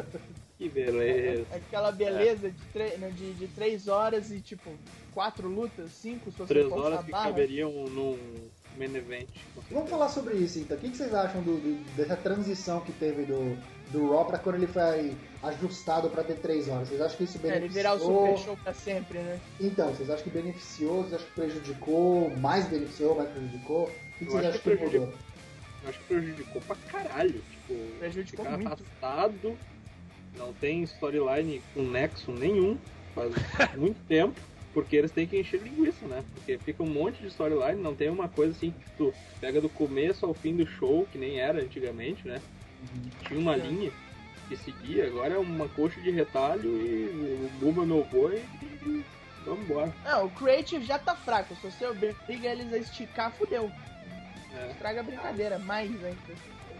[0.58, 1.44] Que beleza.
[1.54, 4.70] aquela beleza de, tre- né, de, de três horas e tipo,
[5.12, 7.26] quatro lutas, cinco, se você Três horas que barra.
[7.26, 8.18] caberiam num
[8.78, 9.28] main event.
[9.70, 10.78] Vamos falar sobre isso então.
[10.78, 13.54] O que vocês acham do- do- dessa transição que teve do,
[13.90, 16.88] do Raw pra quando ele foi ajustado pra ter três horas?
[16.88, 18.26] Vocês acham que isso É, ele virar o beneficiou?
[18.38, 19.38] super show pra sempre, né?
[19.60, 21.02] Então, vocês acham que beneficiou?
[21.02, 22.30] Vocês acham que prejudicou?
[22.38, 23.84] Mais beneficiou, mais prejudicou?
[23.84, 25.12] O que, vocês acham que que prejudicou.
[25.86, 27.42] Eu acho que prejudicou pra caralho.
[27.50, 28.72] Tipo, Prejudicou ficar muito.
[28.72, 29.56] afastado,
[30.36, 32.76] não tem storyline com nexo nenhum,
[33.14, 33.32] faz
[33.78, 34.34] muito tempo,
[34.74, 36.24] porque eles têm que encher linguiça, né?
[36.34, 39.68] Porque fica um monte de storyline, não tem uma coisa assim que tu pega do
[39.68, 42.42] começo ao fim do show, que nem era antigamente, né?
[43.28, 43.58] Tinha uma É.
[43.58, 43.92] linha
[44.48, 47.06] que seguia, agora é uma coxa de retalho e
[47.44, 49.04] o Buma meu boi e
[49.44, 49.92] vambora.
[50.04, 51.54] Não, o Creative já tá fraco.
[51.56, 52.16] Se você obriga
[52.48, 53.70] eles a esticar, fudeu.
[54.56, 54.70] É.
[54.70, 56.18] Estraga a brincadeira, mais ainda.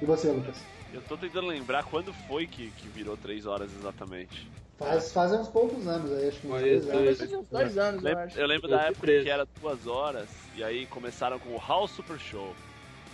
[0.00, 0.64] E você, Lucas?
[0.92, 4.46] Eu tô tentando lembrar quando foi que, que virou 3 horas exatamente.
[4.78, 7.18] Faz, faz uns poucos anos aí, acho que uns dois anos.
[7.18, 8.38] Faz uns dois anos, eu acho.
[8.38, 9.24] Eu lembro da época 2013.
[9.24, 12.54] que era 2 horas, e aí começaram com o House Super Show,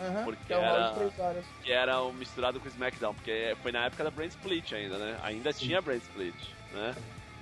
[0.00, 1.46] Aham, porque que é o era- horas.
[1.62, 4.98] que era o misturado com o SmackDown, porque foi na época da Brand Split ainda,
[4.98, 5.18] né?
[5.22, 6.34] Ainda tinha Brand Split,
[6.72, 6.94] né?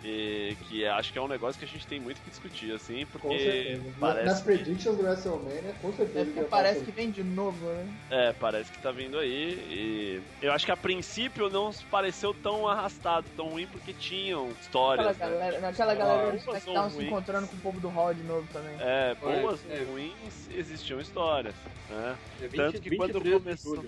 [0.03, 3.05] E que acho que é um negócio que a gente tem muito que discutir, assim,
[3.07, 3.95] porque Com certeza.
[4.01, 6.31] parece Nas que- predictions do WrestleMania, com certeza.
[6.31, 7.87] É que parece que vem de novo, né?
[8.09, 9.59] É, parece que tá vindo aí.
[9.69, 15.07] E eu acho que a princípio não pareceu tão arrastado, tão ruim, porque tinham histórias.
[15.19, 15.27] né?
[15.27, 18.75] galera, naquela galera do SmackDown se encontrando com o povo do Raw de novo também.
[18.81, 21.55] É, boas É, ruins, existiam histórias,
[21.91, 22.17] né?
[22.41, 23.85] É 20, Tanto que quando 23 de começou-.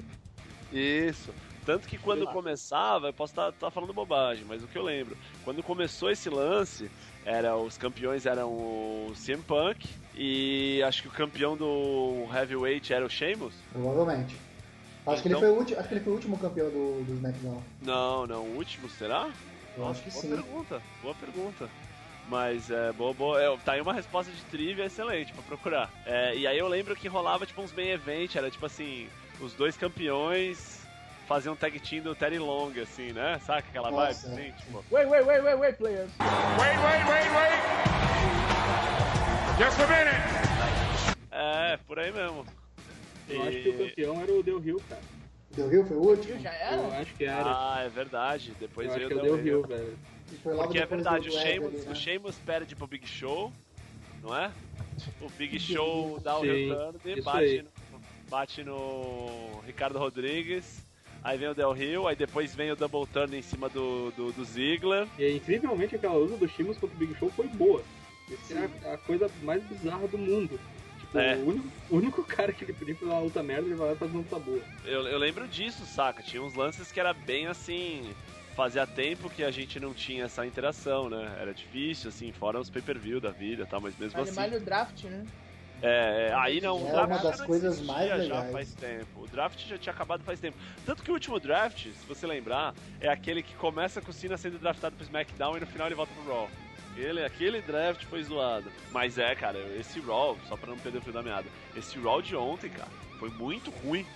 [0.70, 1.34] Isso.
[1.64, 5.62] Tanto que quando começava, eu posso estar falando bobagem, mas o que eu lembro, quando
[5.62, 6.90] começou esse lance,
[7.24, 13.06] era os campeões eram o CM Punk e acho que o campeão do Heavyweight era
[13.06, 13.54] o Sheamus.
[13.72, 14.36] Provavelmente.
[15.06, 17.04] Acho, que ele Então- foi o último, acho que ele foi o último campeão do,
[17.04, 17.62] do SmackDown.
[17.80, 19.30] Não, não, o último será?
[19.76, 20.28] Eu acho que boa sim.
[20.30, 21.70] pergunta, boa pergunta.
[22.28, 25.90] Mas é, boa, boa, é, tá aí uma resposta de trivia excelente pra procurar.
[26.06, 29.08] É, e aí eu lembro que rolava tipo uns main event, era tipo assim,
[29.40, 30.71] os dois campeões
[31.32, 33.38] faziam tag team do Terry Long, assim, né?
[33.46, 34.50] Saca aquela Nossa, vibe?
[34.50, 36.10] Assim, tipo, Wait, wait, wait, wait, wait, players.
[41.30, 42.44] é, por aí mesmo.
[43.28, 45.00] Eu acho que o E- campeão era o Del Rio, cara.
[45.52, 46.38] Deu Rio foi o último?
[46.40, 47.00] Já Eu era?
[47.00, 47.44] acho que era.
[47.46, 48.52] Ah, é verdade.
[48.60, 49.62] Depois eu acho veio que é o o Del Del Rio.
[49.62, 49.98] Rio, velho.
[50.32, 51.92] E Porque é verdade, o Sheamus, ali, né?
[51.92, 53.52] o Sheamus perde pro Big Show,
[54.22, 54.50] não é?
[55.20, 60.82] O Big Show dá o return e bate no, bate no Ricardo Rodrigues.
[61.24, 64.32] Aí vem o Del Rio, aí depois vem o double turn em cima do, do,
[64.32, 65.06] do Ziggler.
[65.18, 67.82] E incrivelmente aquela luta do Sheamus contra o Big Show foi boa.
[68.30, 70.58] Essa é a, a coisa mais bizarra do mundo.
[70.98, 71.36] Tipo, É.
[71.36, 73.92] o, único, o único cara que ele podia fazer uma luta merda, ele vai lá
[73.92, 74.60] e faz uma luta boa.
[74.84, 76.22] Eu, eu lembro disso, saca?
[76.22, 78.10] Tinha uns lances que era bem assim.
[78.56, 81.38] Fazia tempo que a gente não tinha essa interação, né?
[81.40, 84.62] Era difícil, assim, fora os pay-per-view da vida e tal, mas mesmo Vale assim.
[84.62, 85.24] o draft, né?
[85.82, 88.52] É, é, aí não, É uma das já não coisas mais já legais.
[88.52, 89.22] faz tempo.
[89.22, 90.56] O draft já tinha acabado faz tempo.
[90.86, 94.36] Tanto que o último draft, se você lembrar, é aquele que começa com o Cena
[94.36, 96.48] sendo draftado pro SmackDown e no final ele volta pro Raw.
[96.96, 98.70] Ele, aquele draft foi zoado.
[98.92, 102.22] Mas é, cara, esse Raw, só pra não perder o fio da meada, esse Raw
[102.22, 104.06] de ontem, cara, foi muito ruim.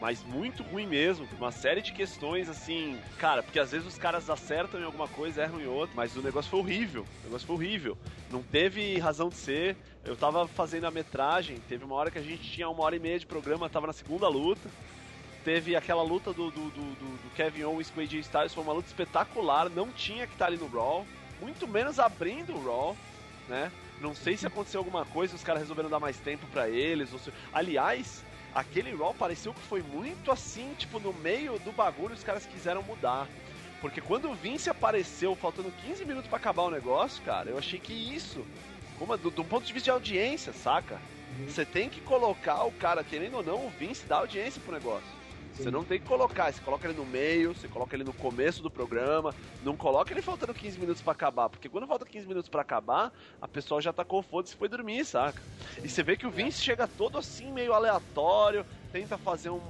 [0.00, 1.28] Mas muito ruim mesmo.
[1.36, 2.98] Uma série de questões assim.
[3.18, 5.94] Cara, porque às vezes os caras acertam em alguma coisa, erram em outra.
[5.94, 7.06] Mas o negócio foi horrível.
[7.20, 7.98] O negócio foi horrível.
[8.30, 9.76] Não teve razão de ser.
[10.04, 11.58] Eu tava fazendo a metragem.
[11.68, 13.92] Teve uma hora que a gente tinha uma hora e meia de programa, tava na
[13.92, 14.70] segunda luta.
[15.44, 18.54] Teve aquela luta do, do, do, do- Kevin Owens com AJ Styles.
[18.54, 19.68] Foi uma luta espetacular.
[19.68, 21.06] Não tinha que estar ali no Raw.
[21.40, 22.96] Muito menos abrindo o Raw.
[23.48, 23.70] Né?
[24.00, 27.10] Não sei se aconteceu alguma coisa, os caras resolveram dar mais tempo pra eles.
[27.10, 27.32] Se...
[27.52, 28.24] Aliás,
[28.54, 32.82] aquele Raw pareceu que foi muito assim, tipo, no meio do bagulho os caras quiseram
[32.82, 33.28] mudar.
[33.80, 37.78] Porque quando o Vince apareceu, faltando 15 minutos pra acabar o negócio, cara, eu achei
[37.78, 38.44] que isso,
[38.98, 41.00] como do, do ponto de vista de audiência, saca?
[41.46, 45.19] Você tem que colocar o cara, querendo ou não, o Vince dá audiência pro negócio.
[45.54, 48.62] Você não tem que colocar, você coloca ele no meio, você coloca ele no começo
[48.62, 52.48] do programa, não coloca ele faltando 15 minutos pra acabar, porque quando falta 15 minutos
[52.48, 55.42] pra acabar, a pessoa já tacou foda-se e foi dormir, saca?
[55.82, 59.60] E você vê que o Vince chega todo assim, meio aleatório, tenta fazer um,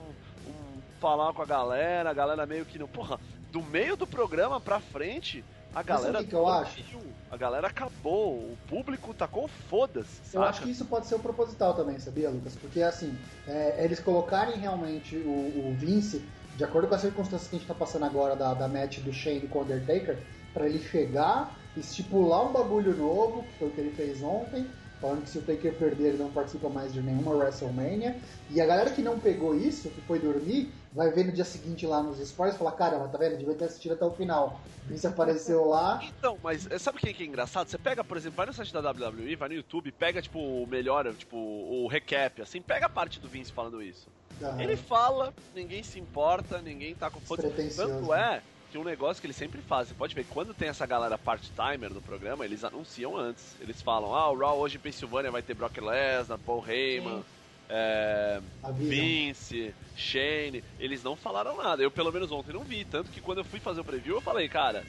[0.47, 2.87] um falar com a galera, a galera meio que não.
[2.87, 3.19] Porra,
[3.51, 5.45] do meio do programa pra frente,
[5.75, 6.83] A galera sabe o que que eu acho?
[7.31, 8.35] A galera acabou.
[8.35, 10.35] O público tacou foda-se.
[10.35, 12.57] Eu acho que isso pode ser o proposital também, sabia, Lucas?
[12.61, 13.17] Porque, assim,
[13.47, 16.25] é, eles colocarem realmente o, o Vince,
[16.57, 19.13] de acordo com as circunstâncias que a gente tá passando agora da, da match do
[19.13, 20.19] Shane com o Undertaker,
[20.53, 24.67] pra ele chegar, estipular um bagulho novo, que foi o que ele fez ontem,
[25.01, 28.17] falando que se o Taker perder, ele não participa mais de nenhuma WrestleMania.
[28.51, 31.87] E a galera que não pegou isso, que foi dormir, vai ver no dia seguinte
[31.87, 33.37] lá nos stories e falar: caramba, tá vendo?
[33.39, 34.61] Devia ter assistido até o final.
[34.87, 36.01] Vince apareceu lá.
[36.03, 37.69] Então, mas eh, sabe o que que é engraçado?
[37.69, 40.67] Você pega, por exemplo, vai no site da WWE, vai no YouTube, pega, tipo, o
[40.67, 44.09] melhor, tipo, o recap, assim, pega a parte do Vince falando isso.
[44.43, 47.51] Ah, Ele fala, ninguém se importa, ninguém tá com foda.
[47.77, 50.87] Tanto é que um negócio que eles sempre fazem, você pode ver, quando tem essa
[50.87, 53.55] galera part-timer no programa, eles anunciam antes.
[53.61, 57.23] Eles falam, ah, o Raw hoje em Pensilvânia vai ter Brock Lesnar, Paul Heyman,
[57.71, 58.41] é.
[58.75, 60.65] Vince, Shane.
[60.79, 61.83] Eles não falaram nada.
[61.83, 62.85] Eu, pelo menos ontem, não vi.
[62.85, 64.85] Tanto que quando eu fui fazer o preview, eu falei, cara,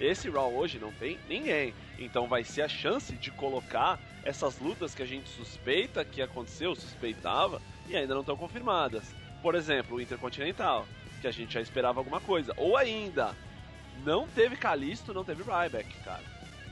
[0.00, 1.74] esse Raw hoje não tem ninguém.
[1.98, 6.74] Então vai ser a chance de colocar essas lutas que a gente suspeita que aconteceu,
[6.74, 9.04] suspeitava, e ainda não estão confirmadas.
[9.42, 10.86] Por exemplo, o Intercontinental,
[11.20, 12.54] que a gente já esperava alguma coisa.
[12.56, 13.36] Ou ainda,
[14.04, 16.22] não teve Kalisto, não teve Ryback, cara.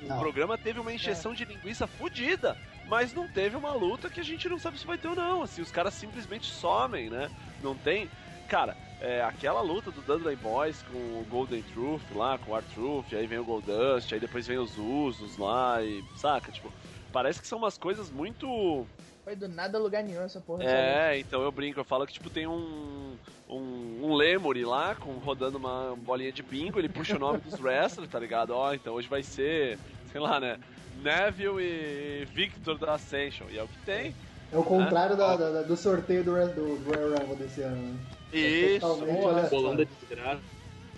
[0.02, 0.18] O Não.
[0.18, 2.56] programa teve uma injeção de linguiça fodida,
[2.90, 5.42] mas não teve uma luta que a gente não sabe se vai ter ou não.
[5.42, 7.30] Assim, os caras simplesmente somem, né?
[7.62, 8.10] Não tem.
[8.48, 13.12] Cara, é, aquela luta do Dudley Boys com o Golden Truth lá, com o R-Truth,
[13.12, 16.02] aí vem o Goldust, aí depois vem os Usos lá e.
[16.16, 16.50] Saca?
[16.50, 16.72] Tipo,
[17.12, 18.84] parece que são umas coisas muito.
[19.22, 20.64] Foi do nada lugar nenhum essa porra.
[20.64, 23.16] É, então eu brinco, eu falo que tipo tem um.
[23.48, 27.58] Um, um Lemuri lá, com, rodando uma bolinha de bingo, ele puxa o nome dos
[27.60, 28.50] wrestlers, tá ligado?
[28.50, 29.76] Ó, então hoje vai ser,
[30.12, 30.56] sei lá, né?
[31.00, 33.46] Neville e Victor da Ascension.
[33.50, 34.14] E é o que tem.
[34.52, 37.98] É o contrário da- da- da- do sorteio do, do Royal Rumble desse ano, né?
[38.32, 39.50] Isso, totalmente olha, aleatório.
[39.50, 40.40] Bolão da desgraça.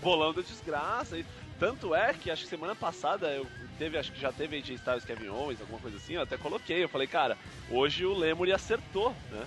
[0.03, 1.18] bolão da desgraça.
[1.18, 1.26] E
[1.59, 3.46] tanto é que acho que semana passada eu
[3.78, 6.82] teve, acho que já teve AJ Styles Kevin Owens, alguma coisa assim, eu até coloquei.
[6.82, 7.36] Eu falei, cara,
[7.70, 9.46] hoje o Lemuri acertou, né?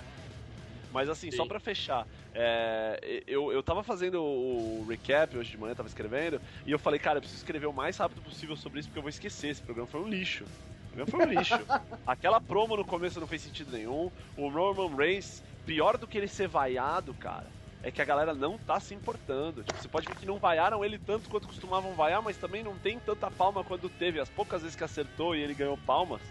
[0.96, 1.48] Mas assim, só Sim.
[1.50, 6.72] pra fechar, é, eu, eu tava fazendo o recap hoje de manhã, tava escrevendo, e
[6.72, 9.10] eu falei, cara, eu preciso escrever o mais rápido possível sobre isso, porque eu vou
[9.10, 9.48] esquecer.
[9.50, 10.44] Esse programa foi um lixo.
[10.44, 11.54] O programa foi um lixo.
[12.06, 14.10] Aquela promo no começo não fez sentido nenhum.
[14.38, 17.44] O Roman Reigns, pior do que ele ser vaiado, cara,
[17.82, 19.62] é que a galera não tá se importando.
[19.64, 22.74] Tipo, você pode ver que não vaiaram ele tanto quanto costumavam vaiar, mas também não
[22.74, 24.18] tem tanta palma quanto teve.
[24.18, 26.22] As poucas vezes que acertou e ele ganhou palmas,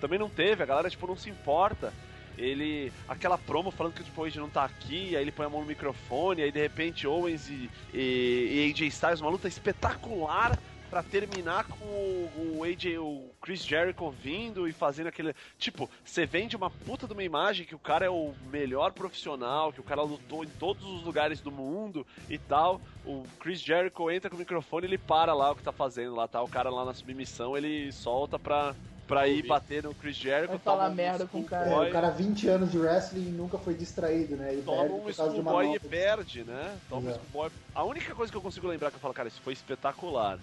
[0.00, 0.64] também não teve.
[0.64, 1.92] A galera, tipo, não se importa.
[2.38, 2.92] Ele.
[3.08, 5.66] Aquela promo falando que o AJ não tá aqui, aí ele põe a mão no
[5.66, 10.58] microfone, aí de repente Owens e, e, e AJ Styles, uma luta espetacular
[10.90, 15.32] pra terminar com o, o AJ, o Chris Jericho vindo e fazendo aquele.
[15.56, 19.72] Tipo, você vende uma puta de uma imagem que o cara é o melhor profissional,
[19.72, 22.80] que o cara lutou em todos os lugares do mundo e tal.
[23.06, 26.26] O Chris Jericho entra com o microfone ele para lá o que tá fazendo lá,
[26.26, 26.42] tá?
[26.42, 28.74] O cara lá na submissão ele solta pra.
[29.10, 31.68] Pra ir bater no Chris Jericho, Vai falar um merda com o cara.
[31.68, 34.52] É, o cara 20 anos de wrestling e nunca foi distraído, né?
[34.52, 36.78] Ele toma um schoolboy e perde, né?
[36.88, 37.24] Toma um Exato.
[37.26, 37.50] schoolboy.
[37.74, 40.38] A única coisa que eu consigo lembrar que eu falo, cara, isso foi espetacular.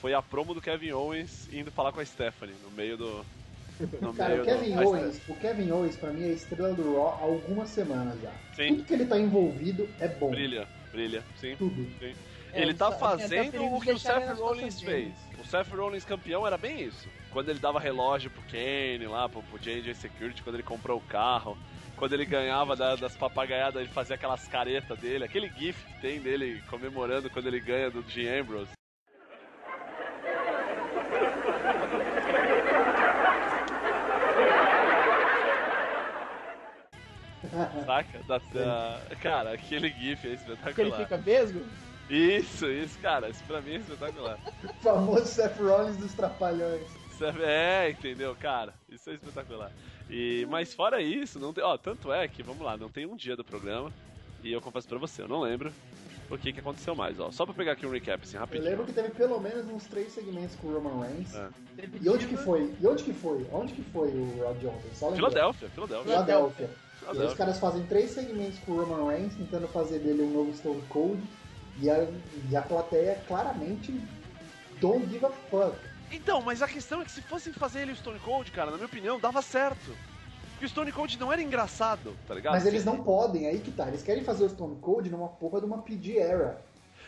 [0.00, 3.24] Foi a promo do Kevin Owens indo falar com a Stephanie no meio do.
[4.00, 4.88] No Cara, meio o Kevin do...
[4.88, 8.32] Owens, o Kevin Owens pra mim é estrela do Raw há algumas semanas já.
[8.54, 8.68] Sim.
[8.68, 10.30] Tudo que ele tá envolvido é bom.
[10.30, 11.56] Brilha, brilha, sim.
[11.56, 11.86] Tudo.
[11.98, 12.14] sim.
[12.52, 15.27] É, ele tá tem até fazendo o que o Seth Rollins fez.
[15.48, 17.08] O Seth Rollins campeão era bem isso.
[17.30, 21.00] Quando ele dava relógio pro Kane lá, pro, pro JJ Security, quando ele comprou o
[21.00, 21.56] carro.
[21.96, 25.24] Quando ele ganhava da- das papagaiadas, ele fazia aquelas caretas dele.
[25.24, 28.68] Aquele gif que tem dele comemorando quando ele ganha do Dean Ambrose.
[37.86, 38.18] Saca?
[38.26, 40.74] Da, da- Cara, aquele gif é espetacular.
[40.74, 41.60] Que ele fica vesgo?
[42.10, 44.38] Isso, isso, cara, isso pra mim é espetacular.
[44.64, 46.82] O famoso Seth Rollins dos Trapalhões.
[47.44, 48.72] É, entendeu, cara?
[48.88, 49.72] Isso é espetacular.
[50.08, 53.16] E, mas fora isso, não tem, ó, tanto é que, vamos lá, não tem um
[53.16, 53.92] dia do programa,
[54.42, 55.72] e eu confesso pra você, eu não lembro
[56.30, 57.30] o que, que aconteceu mais, ó.
[57.30, 58.70] Só pra pegar aqui um recap, assim, Eu rapidinho.
[58.70, 61.34] lembro que teve pelo menos uns três segmentos com o Roman Reigns.
[61.34, 61.48] É.
[62.00, 62.72] E onde que foi?
[62.80, 63.46] E onde que foi?
[63.52, 65.14] Onde que foi o Rod Johnson?
[65.14, 66.12] Filadélfia, Filadélfia.
[66.12, 66.70] Filadélfia.
[67.14, 70.30] E aí os caras fazem três segmentos com o Roman Reigns, tentando fazer dele um
[70.30, 71.20] novo Stone Cold.
[71.80, 72.06] E a,
[72.50, 74.00] e a plateia claramente
[74.80, 75.76] don't give a fuck.
[76.10, 78.76] Então, mas a questão é que se fossem fazer ele o Stone Cold, cara, na
[78.76, 79.94] minha opinião, dava certo.
[80.52, 82.54] Porque o Stone Cold não era engraçado, tá ligado?
[82.54, 83.86] Mas eles não podem, aí que tá.
[83.86, 86.60] Eles querem fazer o Stone Cold numa porra de uma PG era.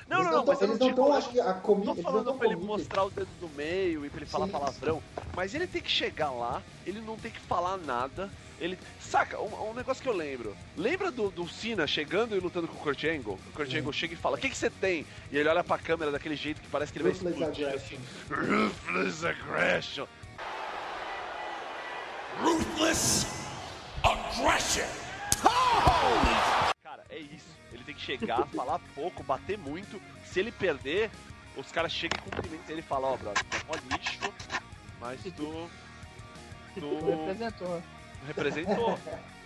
[0.06, 1.86] Não, Eles não, não, tão- mas eu eles não estão, acho que a comi...
[1.86, 4.52] Tô falando pra ele mostrar o dedo do meio e pra ele falar Sim.
[4.52, 5.02] palavrão,
[5.34, 8.30] mas ele tem que chegar lá, ele não tem que falar nada.
[8.60, 8.78] Ele.
[9.00, 10.54] Saca, um, um negócio que eu lembro.
[10.76, 13.38] Lembra do, do Cena chegando e lutando com o Kurt Angle?
[13.48, 15.06] O Kurt Angle chega e fala: O que, que você tem?
[15.32, 17.66] E ele olha pra câmera daquele jeito que parece que ele vai Ruthless explodir.
[17.66, 17.96] aggression.
[17.96, 18.56] assim.
[18.56, 20.06] Ruthless aggression.
[22.42, 23.26] Ruthless
[24.02, 24.86] aggression.
[26.82, 27.56] Cara, é isso.
[27.72, 30.00] Ele tem que chegar, falar pouco, bater muito.
[30.26, 31.10] Se ele perder,
[31.56, 34.34] os caras chegam e cumprimentam ele e falam: Ó, brother, tu é mó lixo,
[35.00, 35.70] mas tu.
[36.74, 37.82] Tu Representou.
[38.26, 38.98] Representou.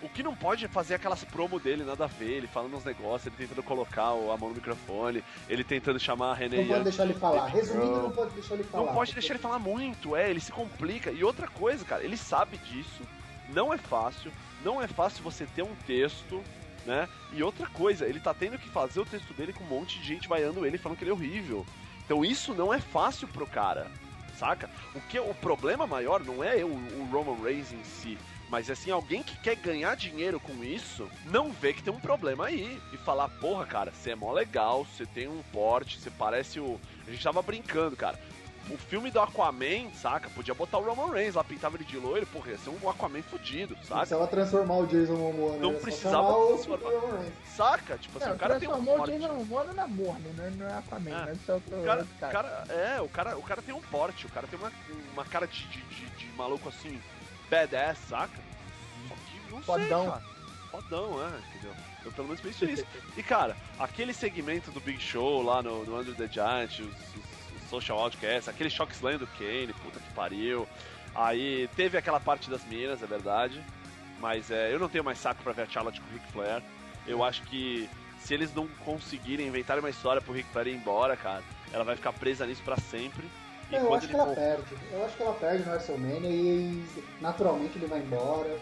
[0.02, 2.84] O que não pode é fazer aquelas promo dele, nada a ver, ele falando uns
[2.84, 6.84] negócios, ele tentando colocar a mão no microfone, ele tentando chamar a René Não pode
[6.84, 7.46] deixar ele falar.
[7.46, 8.10] Resumindo, Não.
[8.10, 8.86] pode deixar ele falar.
[8.86, 11.10] Não pode deixar ele falar muito, é, ele se complica.
[11.10, 13.02] E outra coisa, cara, ele sabe disso,
[13.48, 14.30] não é fácil,
[14.62, 16.42] não é fácil você ter um texto,
[16.84, 17.08] né?
[17.32, 20.06] E outra coisa, ele tá tendo que fazer o texto dele com um monte de
[20.06, 21.64] gente vaiando ele, falando que ele é horrível.
[22.04, 23.90] Então isso não é fácil pro cara,
[24.34, 24.68] saca?
[24.94, 28.18] O que o problema maior não é o, o Roman Reigns em si,
[28.48, 32.46] mas assim, alguém que quer ganhar dinheiro com isso, não vê que tem um problema
[32.46, 32.80] aí.
[32.92, 36.78] E falar, porra, cara, você é mó legal, você tem um porte, você parece o.
[37.06, 38.18] A gente tava brincando, cara.
[38.70, 40.30] O filme do Aquaman, saca?
[40.30, 43.22] Podia botar o Roman Reigns lá, pintava ele de loiro, porra, ia ser um Aquaman
[43.22, 43.96] fudido, Não saca?
[44.00, 45.58] precisava transformar o Jason Momoa, né?
[45.58, 46.88] Não precisava chamar o transformar.
[46.90, 47.34] Roman Reigns.
[47.54, 47.98] Saca?
[47.98, 49.18] Tipo assim, Não, o cara tem um transformou o porte.
[49.18, 50.52] Jason Momoa na Morne, né?
[50.56, 51.24] Não é Aquaman, É.
[51.26, 51.36] né?
[51.44, 54.30] Só pro O cara, o cara- é, o cara, o cara tem um porte, o
[54.30, 54.72] cara tem uma,
[55.12, 56.98] uma cara de, de, de- de maluco assim,
[57.50, 58.32] badass, saca?
[59.08, 60.02] Só que não Fodão.
[60.04, 60.22] sei, cara.
[60.70, 61.72] Fodão, é, entendeu?
[62.04, 62.84] Eu pelo menos penso isso.
[63.16, 67.23] E cara, aquele segmento do Big Show lá no, no Under the Giant, os- os
[67.74, 70.66] Social Outcasts, aquele Shock Slam do Kane, puta que pariu.
[71.14, 73.62] Aí teve aquela parte das minas, é verdade.
[74.20, 76.62] Mas é, eu não tenho mais saco pra ver a Charlotte com o Ric Flair.
[77.06, 77.88] Eu acho que
[78.20, 81.96] se eles não conseguirem inventar uma história pro Ric Flair ir embora, cara, ela vai
[81.96, 83.24] ficar presa nisso pra sempre.
[83.70, 84.62] E eu acho que ela for- perde.
[84.92, 86.84] Eu acho que ela perde no WrestleMania e
[87.20, 88.58] naturalmente ele vai embora.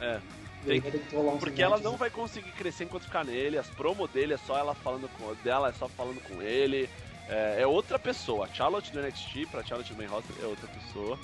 [0.00, 0.20] É.
[0.64, 0.90] Tem vai
[1.20, 4.56] um Porque ela não vai conseguir crescer enquanto ficar nele, as promo dele é só
[4.58, 6.88] ela falando com dela, é só falando com ele.
[7.28, 8.46] É, é outra pessoa.
[8.46, 11.18] A Charlotte do NXT pra Charlotte do Main Roster é outra pessoa.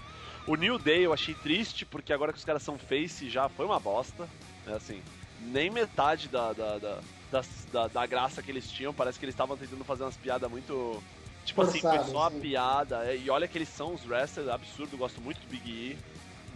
[0.46, 3.66] O New Day eu achei triste, porque agora que os caras são face já foi
[3.66, 4.28] uma bosta.
[4.66, 5.02] É assim,
[5.40, 7.42] nem metade da, da, da,
[7.72, 8.94] da, da graça que eles tinham.
[8.94, 11.02] Parece que eles estavam tentando fazer umas piadas muito.
[11.44, 12.40] Tipo assim, foi só a sim.
[12.40, 13.04] piada.
[13.06, 15.98] é, E olha que eles são os wrestlers, absurdo, gosto muito do Big E.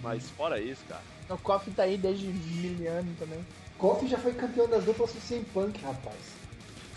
[0.03, 1.03] Mas fora isso, cara.
[1.31, 3.45] O Kofi tá aí desde mil anos também.
[3.79, 6.44] Kofi já foi campeão das duplas CM Punk, rapaz.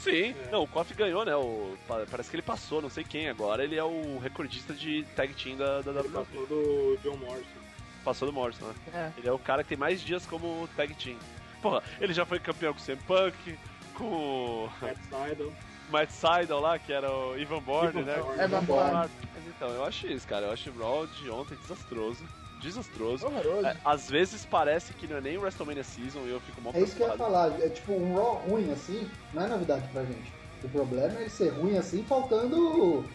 [0.10, 1.36] Sim, não, o Kofi ganhou, né?
[1.36, 3.64] O, pa- parece que ele passou, não sei quem agora.
[3.64, 6.12] Ele é o recordista de tag team da, da Ele WWE.
[6.26, 7.58] passou do John Morrison.
[8.04, 8.74] Passou do Morrison, né?
[8.94, 9.20] É.
[9.20, 11.18] Ele é o cara que tem mais dias como tag team.
[11.62, 13.58] Porra, ele já foi campeão com o CM Punk,
[13.96, 15.54] com o Matt Sydal.
[15.90, 18.18] Matt Sydal lá, que era o Ivan Bourne, Ivan né?
[18.20, 18.42] Bourne.
[18.44, 18.92] Evan Bourne.
[19.34, 20.46] Mas então, eu acho isso, cara.
[20.48, 22.24] Eu acho o Raw de ontem desastroso.
[22.62, 23.26] Desastroso.
[23.26, 23.68] Horroroso.
[23.68, 26.74] É, às vezes parece que não é nem o WrestleMania Season e eu fico mal
[26.76, 27.60] É isso que eu ia falar.
[27.62, 30.34] É tipo, um Raw ruim assim, não é novidade pra gente.
[30.64, 33.06] O problema é ele ser ruim assim, faltando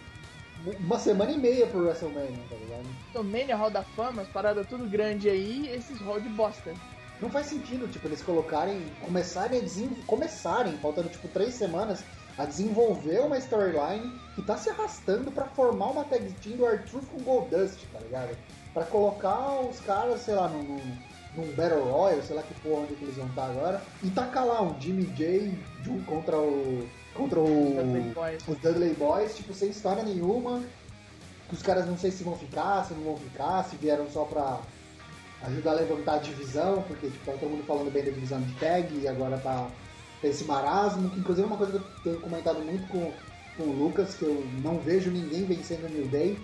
[0.80, 2.86] uma semana e meia pro WrestleMania, tá ligado?
[3.10, 6.72] Então, Mania, Hall da Fama, as paradas tudo grande aí, esses hall de bosta.
[7.20, 12.04] Não faz sentido, tipo, eles colocarem, começarem a desenvolver, começarem, faltando tipo três semanas,
[12.36, 17.06] a desenvolver uma storyline que tá se arrastando pra formar uma tag team do R-Truth
[17.06, 18.36] com Goldust, tá ligado?
[18.72, 20.80] Pra colocar os caras, sei lá, num,
[21.36, 24.46] num, Battle Royale, sei lá que porra onde que eles vão estar agora, e tacar
[24.46, 25.52] lá um Jimmy J
[25.82, 26.88] junto contra o.
[27.14, 27.74] contra o.
[27.76, 28.48] Dudley Boys.
[28.48, 30.62] os Dudley Boys, tipo, sem história nenhuma.
[31.48, 34.24] Que os caras não sei se vão ficar, se não vão ficar, se vieram só
[34.24, 34.60] pra
[35.44, 38.54] ajudar a levantar a divisão, porque tipo, tá todo mundo falando bem da divisão de
[38.54, 39.68] tag e agora tá,
[40.20, 43.12] tá esse marasmo, que inclusive é uma coisa que eu tenho comentado muito com,
[43.56, 46.38] com o Lucas, que eu não vejo ninguém vencendo o New Day.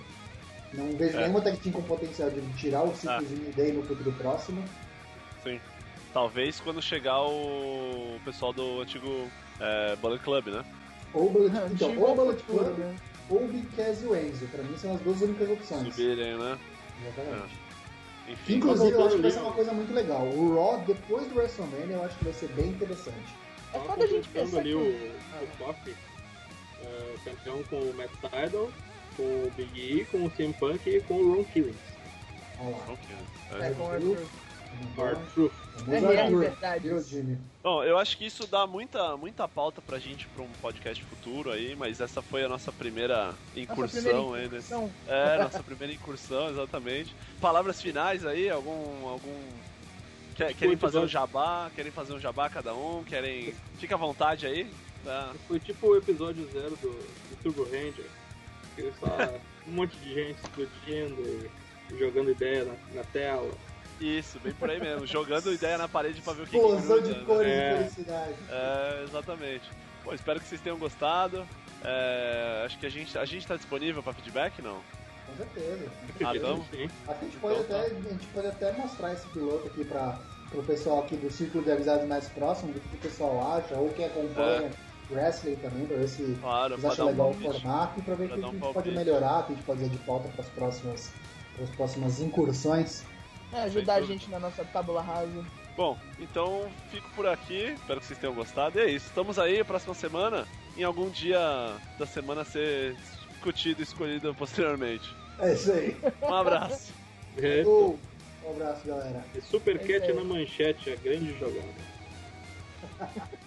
[0.73, 1.21] Não vejo É.
[1.23, 3.19] nenhuma tag team com potencial de tirar o ciclo Ah.
[3.21, 4.63] de New Day no futuro próximo.
[5.43, 5.61] Sim.
[6.13, 9.29] Talvez quando chegar o pessoal do antigo
[9.61, 10.65] é, Bullet Club, né?
[11.15, 11.33] Ou
[11.73, 12.97] então, ou Bullet futuro, Club, né?
[13.31, 14.47] ou Big Cass e o Enzo.
[14.49, 15.95] Pra mim são as duas únicas opções.
[15.95, 16.59] Subirem, né?
[17.07, 17.59] Exatamente.
[18.29, 18.55] Enfim.
[18.57, 20.27] Inclusive, eu acho que vai ser uma coisa muito legal.
[20.27, 23.35] O Raw, depois do WrestleMania, eu acho que vai ser bem interessante.
[23.73, 24.75] É quando a gente pensa ali que...
[24.77, 25.97] o, o Kofi,
[26.83, 28.71] é, campeão com o Matt Sydal,
[29.19, 31.77] com o Big E, com o CM Punk e com o Ron Killings.
[32.57, 32.85] Vamos lá.
[32.89, 33.17] Ok.
[33.61, 33.71] É, É.
[33.73, 34.27] com o Arthur.
[34.97, 35.53] Hard Truth.
[35.87, 37.37] Vamos É?
[37.63, 41.51] Bom, eu acho que isso dá muita, muita pauta pra gente pra um podcast futuro
[41.51, 44.73] aí, mas essa foi a nossa primeira incursão primeira aí nesse.
[44.73, 44.91] incursão.
[45.09, 47.15] É, nossa primeira incursão, exatamente.
[47.41, 49.09] Palavras finais aí, algum.
[49.09, 49.41] algum.
[50.37, 51.69] Quer- querem Muito fazer um jabá?
[51.75, 53.03] Querem fazer um jabá cada um?
[53.03, 53.53] Querem.
[53.79, 54.71] Fica à vontade aí.
[55.05, 55.33] Tá.
[55.49, 58.05] Foi tipo o episódio zero do, do Turbo Ranger.
[59.01, 63.51] Só um monte de gente explodindo e jogando ideia na, na tela.
[64.01, 65.07] Isso, bem por aí mesmo.
[65.07, 67.25] Jogando ideia na parede pra ver o que, que Explosão gruda, de né?
[67.27, 67.73] cores É.
[67.73, 68.35] de felicidade.
[68.51, 69.71] É, exatamente.
[70.05, 71.47] Pô, espero que vocês tenham gostado.
[71.85, 74.81] É, acho que a gente, a gente tá disponível pra feedback, não?
[75.27, 75.91] Com certeza.
[76.25, 76.65] Ah, então?
[76.71, 76.89] Sim.
[77.09, 79.85] Acho que a gente pode, Então, até, a gente pode até mostrar esse piloto aqui
[79.85, 80.19] para
[80.55, 83.91] o pessoal aqui do círculo de amizades mais próximo, do que o pessoal acha, ou
[83.91, 84.71] quem acompanha
[85.11, 88.15] wrestling também, para ver se Claro, eles pra acham um legal o formato e para
[88.15, 89.79] ver o Pra que dar a um gente pode melhorar, o que a gente pode
[89.81, 91.13] fazer de pauta para as próximas,
[91.57, 93.05] pras próximas incursões.
[93.53, 95.45] É, ajudar a gente na nossa tábula rasa.
[95.77, 97.73] Bom, então fico por aqui.
[97.73, 98.79] Espero que vocês tenham gostado.
[98.79, 99.07] E é isso.
[99.07, 100.47] Estamos aí, próxima semana.
[100.77, 101.39] Em algum dia
[101.99, 102.97] da semana ser
[103.31, 105.09] discutido e escolhido posteriormente.
[105.39, 105.97] É isso aí.
[106.23, 106.93] Um abraço.
[107.41, 107.97] É, Um
[108.51, 109.25] abraço, galera.
[109.49, 111.69] Super É na manchete, a grande jogada.